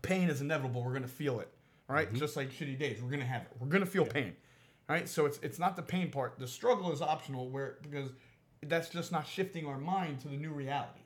Pain 0.01 0.31
is 0.31 0.41
inevitable. 0.41 0.83
We're 0.83 0.95
gonna 0.95 1.07
feel 1.09 1.41
it. 1.41 1.49
All 1.89 1.95
Mm-hmm. 1.97 2.07
right? 2.07 2.13
Just 2.15 2.37
like 2.37 2.51
shitty 2.51 2.79
days, 2.79 3.03
we're 3.03 3.11
gonna 3.11 3.25
have 3.27 3.43
it. 3.43 3.49
We're 3.61 3.69
gonna 3.69 3.85
feel 3.87 4.07
pain. 4.07 4.35
Right. 4.89 5.09
So 5.09 5.27
it's 5.27 5.39
it's 5.43 5.59
not 5.59 5.75
the 5.75 5.83
pain 5.83 6.11
part. 6.11 6.39
The 6.39 6.47
struggle 6.47 6.93
is 6.93 7.03
optional, 7.03 7.51
where 7.51 7.79
because 7.83 8.11
that's 8.63 8.89
just 8.89 9.11
not 9.13 9.27
shifting 9.27 9.67
our 9.67 9.79
mind 9.79 10.21
to 10.21 10.29
the 10.29 10.37
new 10.37 10.51
reality, 10.51 11.01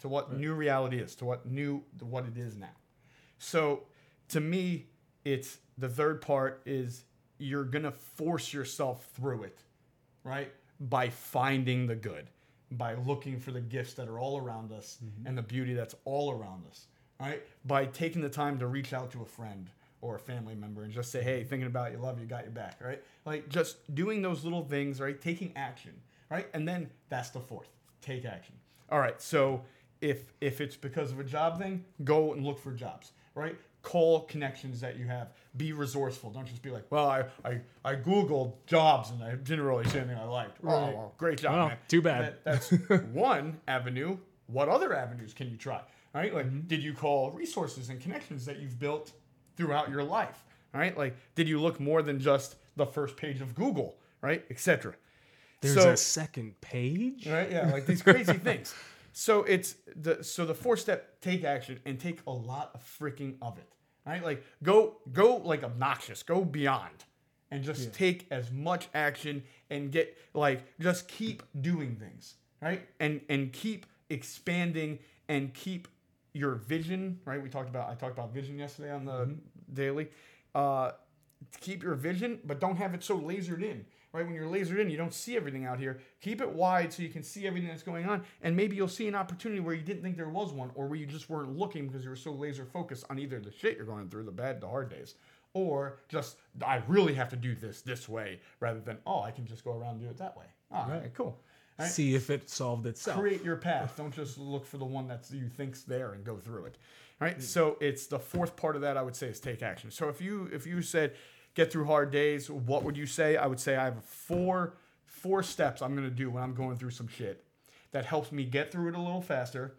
to 0.00 0.08
what 0.08 0.34
new 0.34 0.54
reality 0.54 0.98
is, 0.98 1.14
to 1.16 1.24
what 1.24 1.46
new 1.46 1.82
to 1.98 2.06
what 2.06 2.24
it 2.24 2.38
is 2.38 2.56
now. 2.56 2.74
So 3.38 3.82
to 4.28 4.40
me, 4.40 4.86
it's 5.24 5.58
the 5.76 5.88
third 5.88 6.22
part 6.22 6.62
is 6.64 7.04
you're 7.38 7.64
gonna 7.64 7.92
force 7.92 8.52
yourself 8.52 9.08
through 9.14 9.44
it, 9.44 9.58
right? 10.22 10.50
By 10.80 11.10
finding 11.10 11.86
the 11.86 11.96
good, 11.96 12.30
by 12.70 12.94
looking 12.94 13.38
for 13.38 13.50
the 13.50 13.60
gifts 13.60 13.94
that 13.94 14.08
are 14.08 14.18
all 14.18 14.38
around 14.38 14.72
us 14.72 14.98
mm-hmm. 15.04 15.26
and 15.26 15.36
the 15.36 15.42
beauty 15.42 15.74
that's 15.74 15.94
all 16.04 16.32
around 16.32 16.64
us, 16.70 16.86
right? 17.20 17.42
By 17.66 17.86
taking 17.86 18.22
the 18.22 18.30
time 18.30 18.58
to 18.60 18.66
reach 18.66 18.92
out 18.92 19.10
to 19.12 19.22
a 19.22 19.26
friend 19.26 19.68
or 20.04 20.16
a 20.16 20.18
family 20.18 20.54
member 20.54 20.82
and 20.82 20.92
just 20.92 21.10
say, 21.10 21.22
hey, 21.22 21.42
thinking 21.44 21.66
about 21.66 21.90
you, 21.90 21.98
love 21.98 22.20
you, 22.20 22.26
got 22.26 22.42
your 22.42 22.50
back, 22.52 22.78
right? 22.84 23.02
Like 23.24 23.48
just 23.48 23.92
doing 23.94 24.20
those 24.20 24.44
little 24.44 24.62
things, 24.62 25.00
right? 25.00 25.18
Taking 25.20 25.50
action, 25.56 25.92
right? 26.30 26.46
And 26.52 26.68
then 26.68 26.90
that's 27.08 27.30
the 27.30 27.40
fourth, 27.40 27.68
take 28.02 28.26
action. 28.26 28.54
All 28.90 28.98
right, 29.00 29.20
so 29.20 29.62
if 30.02 30.32
if 30.42 30.60
it's 30.60 30.76
because 30.76 31.10
of 31.10 31.18
a 31.20 31.24
job 31.24 31.58
thing, 31.58 31.84
go 32.04 32.34
and 32.34 32.44
look 32.44 32.58
for 32.58 32.72
jobs, 32.72 33.12
right? 33.34 33.56
Call 33.80 34.20
connections 34.24 34.80
that 34.82 34.98
you 34.98 35.06
have. 35.06 35.28
Be 35.56 35.72
resourceful. 35.72 36.30
Don't 36.30 36.46
just 36.46 36.60
be 36.62 36.70
like, 36.70 36.84
well, 36.90 37.08
I 37.08 37.24
I, 37.44 37.60
I 37.84 37.94
googled 37.96 38.52
jobs 38.66 39.10
and 39.10 39.22
I 39.24 39.36
didn't 39.36 39.64
really 39.64 39.84
see 39.88 39.98
anything 39.98 40.18
I 40.18 40.24
liked. 40.24 40.58
Oh, 40.62 40.68
Right. 40.68 40.94
well, 40.94 41.14
great 41.16 41.38
job, 41.38 41.54
Well, 41.54 41.68
man. 41.68 41.78
too 41.88 42.02
bad. 42.02 42.24
That- 42.24 42.44
that's 42.44 42.70
one 43.12 43.58
avenue. 43.66 44.18
What 44.48 44.68
other 44.68 44.94
avenues 44.94 45.32
can 45.32 45.48
you 45.50 45.56
try? 45.56 45.80
Right? 46.14 46.32
Like, 46.34 46.46
Mm-hmm. 46.46 46.60
did 46.68 46.82
you 46.82 46.92
call 46.94 47.30
resources 47.32 47.88
and 47.88 48.00
connections 48.00 48.44
that 48.44 48.58
you've 48.60 48.78
built 48.78 49.12
throughout 49.56 49.90
your 49.90 50.02
life? 50.04 50.42
Right? 50.72 50.96
Like, 50.96 51.16
did 51.34 51.48
you 51.48 51.60
look 51.60 51.78
more 51.78 52.02
than 52.02 52.18
just 52.18 52.56
the 52.76 52.86
first 52.86 53.16
page 53.16 53.40
of 53.40 53.54
Google? 53.54 53.96
Right? 54.20 54.44
Etc. 54.50 54.94
There's 55.60 55.74
so- 55.74 55.90
a 55.90 55.96
second 55.96 56.60
page. 56.60 57.26
right? 57.26 57.50
Yeah, 57.50 57.70
like 57.70 57.86
these 57.86 58.02
crazy 58.10 58.34
things. 58.34 58.74
So 59.12 59.44
it's 59.44 59.76
the 59.94 60.24
so 60.24 60.44
the 60.44 60.54
four 60.54 60.76
step 60.76 61.20
take 61.20 61.44
action 61.44 61.78
and 61.86 62.00
take 62.00 62.18
a 62.26 62.32
lot 62.32 62.72
of 62.74 62.82
freaking 62.82 63.36
of 63.40 63.58
it. 63.58 63.68
Right? 64.04 64.22
Like 64.22 64.44
go 64.62 64.96
go 65.12 65.36
like 65.36 65.62
obnoxious, 65.62 66.22
go 66.22 66.44
beyond 66.44 67.04
and 67.50 67.62
just 67.62 67.92
take 67.94 68.26
as 68.32 68.50
much 68.50 68.88
action 68.94 69.44
and 69.70 69.92
get 69.92 70.18
like 70.34 70.64
just 70.80 71.06
keep 71.06 71.42
doing 71.60 71.94
things, 71.94 72.34
right? 72.60 72.86
And 72.98 73.20
and 73.28 73.52
keep 73.52 73.86
expanding 74.10 74.98
and 75.28 75.54
keep 75.54 75.86
your 76.34 76.56
vision, 76.56 77.18
right? 77.24 77.42
We 77.42 77.48
talked 77.48 77.70
about 77.70 77.88
I 77.88 77.94
talked 77.94 78.12
about 78.18 78.34
vision 78.34 78.58
yesterday 78.58 78.90
on 78.92 79.06
the 79.06 79.34
daily. 79.72 80.08
Uh 80.54 80.90
keep 81.60 81.82
your 81.82 81.94
vision, 81.94 82.40
but 82.44 82.60
don't 82.60 82.76
have 82.76 82.94
it 82.94 83.02
so 83.02 83.18
lasered 83.18 83.62
in. 83.62 83.86
Right 84.12 84.24
when 84.24 84.34
you're 84.34 84.46
lasered 84.46 84.78
in, 84.78 84.90
you 84.90 84.96
don't 84.96 85.12
see 85.12 85.36
everything 85.36 85.64
out 85.64 85.80
here. 85.80 85.98
Keep 86.20 86.40
it 86.40 86.48
wide 86.48 86.92
so 86.92 87.02
you 87.02 87.08
can 87.08 87.24
see 87.24 87.48
everything 87.48 87.68
that's 87.68 87.82
going 87.82 88.08
on, 88.08 88.22
and 88.42 88.54
maybe 88.54 88.76
you'll 88.76 88.86
see 88.86 89.08
an 89.08 89.14
opportunity 89.16 89.60
where 89.60 89.74
you 89.74 89.82
didn't 89.82 90.02
think 90.02 90.16
there 90.16 90.28
was 90.28 90.52
one, 90.52 90.70
or 90.76 90.86
where 90.86 90.96
you 90.96 91.04
just 91.04 91.28
weren't 91.28 91.56
looking 91.56 91.88
because 91.88 92.04
you 92.04 92.10
were 92.10 92.16
so 92.16 92.30
laser 92.32 92.64
focused 92.64 93.04
on 93.10 93.18
either 93.18 93.40
the 93.40 93.50
shit 93.50 93.76
you're 93.76 93.84
going 93.84 94.08
through, 94.08 94.22
the 94.22 94.30
bad, 94.30 94.60
the 94.60 94.68
hard 94.68 94.88
days, 94.88 95.16
or 95.52 95.98
just 96.08 96.36
I 96.64 96.80
really 96.86 97.14
have 97.14 97.28
to 97.30 97.36
do 97.36 97.56
this 97.56 97.82
this 97.82 98.08
way, 98.08 98.40
rather 98.60 98.78
than 98.78 98.98
oh 99.04 99.20
I 99.20 99.32
can 99.32 99.46
just 99.46 99.64
go 99.64 99.72
around 99.72 99.96
and 99.96 100.02
do 100.02 100.08
it 100.08 100.18
that 100.18 100.36
way. 100.36 100.46
All 100.70 100.88
right, 100.88 101.12
cool. 101.12 101.40
Right? 101.78 101.88
See 101.88 102.14
if 102.14 102.30
it 102.30 102.48
solved 102.48 102.86
itself. 102.86 103.18
create 103.18 103.42
your 103.42 103.56
path. 103.56 103.94
Don't 103.96 104.14
just 104.14 104.38
look 104.38 104.64
for 104.64 104.78
the 104.78 104.84
one 104.84 105.08
that 105.08 105.26
you 105.30 105.48
think's 105.48 105.82
there 105.82 106.12
and 106.12 106.24
go 106.24 106.36
through 106.36 106.66
it. 106.66 106.78
All 107.20 107.26
right. 107.26 107.38
Mm. 107.38 107.42
So 107.42 107.76
it's 107.80 108.06
the 108.06 108.18
fourth 108.18 108.54
part 108.56 108.76
of 108.76 108.82
that 108.82 108.96
I 108.96 109.02
would 109.02 109.16
say 109.16 109.26
is 109.26 109.40
take 109.40 109.62
action. 109.62 109.90
So 109.90 110.08
if 110.08 110.20
you 110.20 110.48
if 110.52 110.66
you 110.66 110.82
said 110.82 111.14
get 111.54 111.72
through 111.72 111.86
hard 111.86 112.10
days, 112.10 112.48
what 112.48 112.84
would 112.84 112.96
you 112.96 113.06
say? 113.06 113.36
I 113.36 113.46
would 113.46 113.60
say 113.60 113.76
I 113.76 113.84
have 113.84 114.04
four 114.04 114.74
four 115.04 115.42
steps 115.42 115.82
I'm 115.82 115.94
gonna 115.94 116.10
do 116.10 116.30
when 116.30 116.42
I'm 116.42 116.54
going 116.54 116.76
through 116.76 116.90
some 116.90 117.08
shit 117.08 117.44
that 117.92 118.04
helps 118.04 118.30
me 118.30 118.44
get 118.44 118.70
through 118.70 118.88
it 118.88 118.94
a 118.94 119.00
little 119.00 119.22
faster 119.22 119.74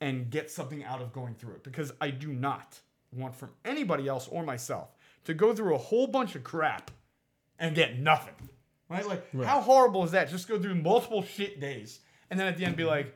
and 0.00 0.30
get 0.30 0.50
something 0.50 0.84
out 0.84 1.00
of 1.00 1.12
going 1.12 1.34
through 1.34 1.54
it. 1.54 1.64
Because 1.64 1.92
I 2.00 2.10
do 2.10 2.32
not 2.32 2.80
want 3.12 3.34
from 3.34 3.50
anybody 3.64 4.08
else 4.08 4.28
or 4.28 4.42
myself 4.42 4.94
to 5.24 5.34
go 5.34 5.54
through 5.54 5.74
a 5.74 5.78
whole 5.78 6.06
bunch 6.06 6.34
of 6.34 6.44
crap 6.44 6.90
and 7.58 7.74
get 7.74 7.98
nothing. 7.98 8.34
Right? 8.88 9.06
Like, 9.06 9.44
how 9.44 9.60
horrible 9.60 10.04
is 10.04 10.12
that? 10.12 10.30
Just 10.30 10.48
go 10.48 10.60
through 10.60 10.76
multiple 10.76 11.22
shit 11.22 11.60
days 11.60 12.00
and 12.30 12.38
then 12.38 12.46
at 12.46 12.56
the 12.56 12.64
end 12.64 12.76
be 12.76 12.84
like, 12.84 13.14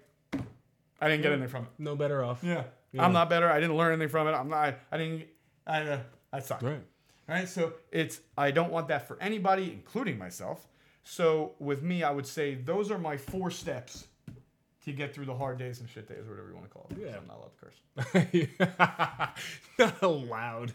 I 1.01 1.09
didn't 1.09 1.23
get 1.23 1.33
anything 1.33 1.49
from 1.49 1.65
it. 1.65 1.71
No 1.79 1.97
better 1.97 2.25
off. 2.25 2.43
Yeah. 2.43 2.65
I'm 2.99 3.13
not 3.13 3.31
better. 3.31 3.49
I 3.49 3.61
didn't 3.61 3.77
learn 3.77 3.93
anything 3.93 4.09
from 4.09 4.27
it. 4.27 4.33
I'm 4.33 4.49
not, 4.49 4.75
I 4.91 4.99
didn't, 4.99 5.27
I, 5.67 5.83
uh, 5.83 5.99
I 6.33 6.41
suck. 6.41 6.63
Right. 6.63 6.83
Right? 7.29 7.49
So 7.49 7.75
it's, 7.93 8.21
I 8.37 8.51
don't 8.51 8.73
want 8.73 8.89
that 8.89 9.07
for 9.07 9.17
anybody, 9.21 9.73
including 9.73 10.19
myself. 10.19 10.67
So 11.05 11.53
with 11.59 11.83
me, 11.83 12.03
I 12.03 12.11
would 12.11 12.27
say 12.27 12.55
those 12.55 12.91
are 12.91 12.99
my 12.99 13.17
four 13.17 13.51
steps 13.51 14.09
to 14.91 14.97
get 14.97 15.15
through 15.15 15.27
the 15.27 15.35
hard 15.35 15.59
days 15.59 15.81
and 15.81 15.89
shit 15.89 16.09
days, 16.09 16.27
or 16.27 16.31
whatever 16.31 16.49
you 16.49 16.55
want 16.55 16.67
to 16.67 16.73
call 16.73 16.87
it. 16.91 16.99
Yeah. 17.01 17.17
I'm 17.17 17.27
not 17.29 17.39
allowed 17.39 17.53
to 17.53 18.47
curse. 18.47 19.41
not 19.79 20.03
allowed. 20.03 20.73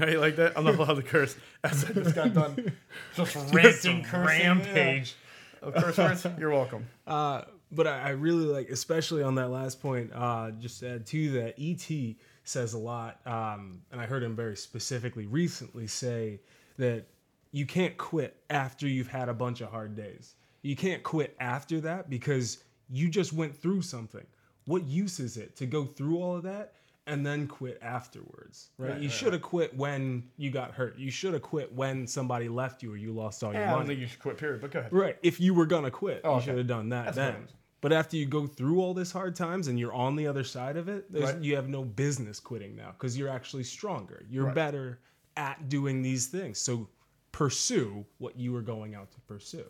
Right? 0.00 0.18
Like 0.18 0.36
that? 0.36 0.52
I'm 0.56 0.64
not 0.64 0.76
allowed 0.76 0.94
to 0.94 1.02
curse. 1.02 1.36
As 1.64 1.84
I 1.84 1.92
just 1.92 2.14
got 2.14 2.34
done 2.34 2.72
just 3.16 3.36
ranting, 3.52 4.02
cursing. 4.04 4.26
rampage. 4.26 5.16
Yeah. 5.62 5.68
Oh, 5.68 5.72
curse 5.72 5.98
words? 5.98 6.26
You're 6.38 6.50
welcome. 6.50 6.86
Uh, 7.06 7.42
but 7.72 7.86
I, 7.86 8.00
I 8.00 8.08
really 8.10 8.44
like, 8.44 8.68
especially 8.70 9.22
on 9.22 9.34
that 9.36 9.48
last 9.48 9.80
point, 9.82 10.10
uh, 10.14 10.50
just 10.52 10.80
to 10.80 10.94
add 10.94 11.06
to 11.06 11.30
that, 11.32 11.54
ET 11.58 12.16
says 12.44 12.74
a 12.74 12.78
lot, 12.78 13.20
um, 13.26 13.80
and 13.90 14.00
I 14.00 14.06
heard 14.06 14.22
him 14.22 14.36
very 14.36 14.56
specifically 14.56 15.26
recently 15.26 15.86
say 15.86 16.40
that 16.78 17.06
you 17.50 17.66
can't 17.66 17.96
quit 17.96 18.36
after 18.50 18.86
you've 18.86 19.08
had 19.08 19.28
a 19.28 19.34
bunch 19.34 19.60
of 19.62 19.70
hard 19.70 19.96
days. 19.96 20.34
You 20.62 20.76
can't 20.76 21.02
quit 21.02 21.34
after 21.40 21.80
that 21.80 22.08
because 22.08 22.58
you 22.92 23.08
just 23.08 23.32
went 23.32 23.56
through 23.56 23.82
something. 23.82 24.24
What 24.66 24.84
use 24.84 25.18
is 25.18 25.36
it 25.36 25.56
to 25.56 25.66
go 25.66 25.84
through 25.84 26.18
all 26.18 26.36
of 26.36 26.42
that 26.44 26.74
and 27.08 27.26
then 27.26 27.48
quit 27.48 27.78
afterwards? 27.82 28.68
Right? 28.78 28.90
Right, 28.90 29.00
you 29.00 29.08
right, 29.08 29.12
should 29.16 29.32
have 29.32 29.42
quit 29.42 29.74
when 29.76 30.22
you 30.36 30.50
got 30.50 30.70
hurt. 30.72 30.96
You 30.98 31.10
should 31.10 31.32
have 31.32 31.42
quit 31.42 31.72
when 31.74 32.06
somebody 32.06 32.48
left 32.48 32.82
you 32.82 32.92
or 32.92 32.96
you 32.96 33.12
lost 33.12 33.42
all 33.42 33.52
your 33.52 33.62
Yeah, 33.62 33.68
I 33.68 33.70
don't 33.70 33.78
money. 33.80 33.88
think 33.88 34.00
you 34.00 34.06
should 34.06 34.20
quit, 34.20 34.36
period, 34.36 34.60
but 34.60 34.70
go 34.70 34.80
ahead. 34.80 34.92
Right. 34.92 35.16
If 35.22 35.40
you 35.40 35.54
were 35.54 35.66
gonna 35.66 35.90
quit, 35.90 36.20
Oh, 36.22 36.32
you 36.32 36.36
okay. 36.36 36.44
should 36.46 36.58
have 36.58 36.66
done 36.68 36.90
that 36.90 37.06
That's 37.06 37.16
then. 37.16 37.48
But 37.80 37.92
after 37.92 38.16
you 38.16 38.26
go 38.26 38.46
through 38.46 38.80
all 38.80 38.94
this 38.94 39.10
hard 39.10 39.34
times 39.34 39.66
and 39.66 39.76
you're 39.80 39.92
on 39.92 40.14
the 40.14 40.26
other 40.28 40.44
side 40.44 40.76
of 40.76 40.88
it, 40.88 41.06
Right. 41.10 41.36
you 41.40 41.56
have 41.56 41.68
no 41.68 41.82
business 41.84 42.38
quitting 42.38 42.76
now 42.76 42.92
because 42.92 43.18
you're 43.18 43.28
actually 43.30 43.64
stronger. 43.64 44.24
You're 44.30 44.44
Right. 44.46 44.54
better 44.54 45.00
at 45.36 45.68
doing 45.68 46.02
these 46.02 46.26
things. 46.28 46.58
So 46.58 46.88
pursue 47.32 48.04
what 48.18 48.36
you 48.38 48.52
were 48.52 48.62
going 48.62 48.94
out 48.94 49.10
to 49.12 49.20
pursue. 49.22 49.64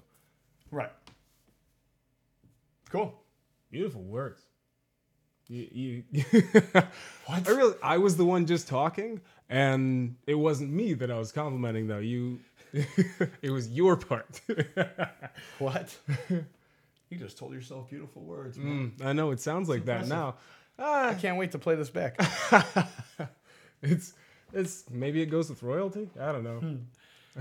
Right. 0.71 0.91
Cool. 2.93 3.15
Beautiful 3.71 4.03
words. 4.03 4.43
You, 5.49 5.67
you 6.13 6.23
what? 7.27 7.49
I 7.49 7.51
really, 7.51 7.75
I 7.83 7.97
was 7.97 8.19
the 8.19 8.25
one 8.25 8.47
just 8.47 8.69
talking, 8.69 9.21
and 9.49 10.17
it 10.27 10.35
wasn't 10.35 10.71
me 10.71 10.93
that 10.95 11.11
I 11.11 11.19
was 11.19 11.33
complimenting 11.33 11.87
though. 11.87 11.99
You, 11.99 12.39
it 13.43 13.51
was 13.51 13.71
your 13.71 13.97
part. 13.97 14.43
what? 15.59 15.97
You 17.09 17.19
just 17.19 17.39
told 17.39 17.55
yourself 17.55 17.89
beautiful 17.89 18.23
words. 18.23 18.59
Mm, 18.59 19.03
I 19.03 19.15
know 19.15 19.31
it 19.31 19.41
sounds 19.41 19.71
like 19.71 19.87
that 19.87 20.07
now. 20.07 20.37
Ah, 20.79 21.09
I 21.09 21.15
can't 21.15 21.39
wait 21.39 21.53
to 21.53 21.59
play 21.59 21.75
this 21.75 21.91
back. 21.91 22.17
it's 23.83 24.13
it's 24.53 24.85
maybe 24.91 25.23
it 25.23 25.27
goes 25.27 25.49
with 25.49 25.63
royalty. 25.63 26.11
I 26.21 26.31
don't 26.31 26.45
know. 26.45 26.59
Hmm. 26.59 26.77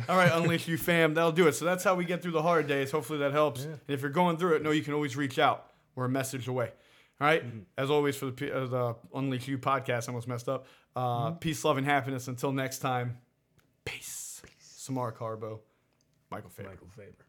All 0.08 0.16
right, 0.16 0.32
Unleash 0.32 0.68
You 0.68 0.78
fam. 0.78 1.14
That'll 1.14 1.32
do 1.32 1.48
it. 1.48 1.54
So 1.54 1.66
that's 1.66 1.84
how 1.84 1.96
we 1.96 2.06
get 2.06 2.22
through 2.22 2.32
the 2.32 2.42
hard 2.42 2.68
days. 2.68 2.92
Hopefully 2.92 3.20
that 3.20 3.32
helps. 3.32 3.62
Yeah. 3.62 3.72
And 3.72 3.80
if 3.90 4.02
you're 4.02 4.10
going 4.10 4.38
through 4.38 4.56
it, 4.56 4.64
know 4.64 4.72
you 4.72 4.84
can 4.84 4.94
always 4.94 5.18
reach 5.18 5.38
out. 5.38 5.72
We're 5.96 6.06
a 6.06 6.10
message 6.10 6.48
away. 6.48 6.72
All 7.20 7.28
right? 7.28 7.46
mm-hmm. 7.46 7.60
As 7.78 7.90
always, 7.90 8.16
for 8.16 8.32
the, 8.32 8.56
uh, 8.56 8.66
the 8.68 8.96
Unleash 9.14 9.48
You 9.48 9.58
podcast, 9.58 10.08
I 10.08 10.12
almost 10.12 10.28
messed 10.28 10.50
up. 10.50 10.66
Uh, 10.96 11.02
mm-hmm. 11.02 11.36
Peace, 11.38 11.64
love, 11.66 11.78
and 11.78 11.86
happiness. 11.86 12.28
Until 12.28 12.52
next 12.52 12.80
time, 12.80 13.18
peace. 13.86 14.42
peace. 14.46 14.74
Samara 14.78 15.12
Carbo, 15.12 15.62
Michael 16.32 16.50
Faber. 16.50 16.70
Michael 16.70 16.88
Faber. 16.96 17.26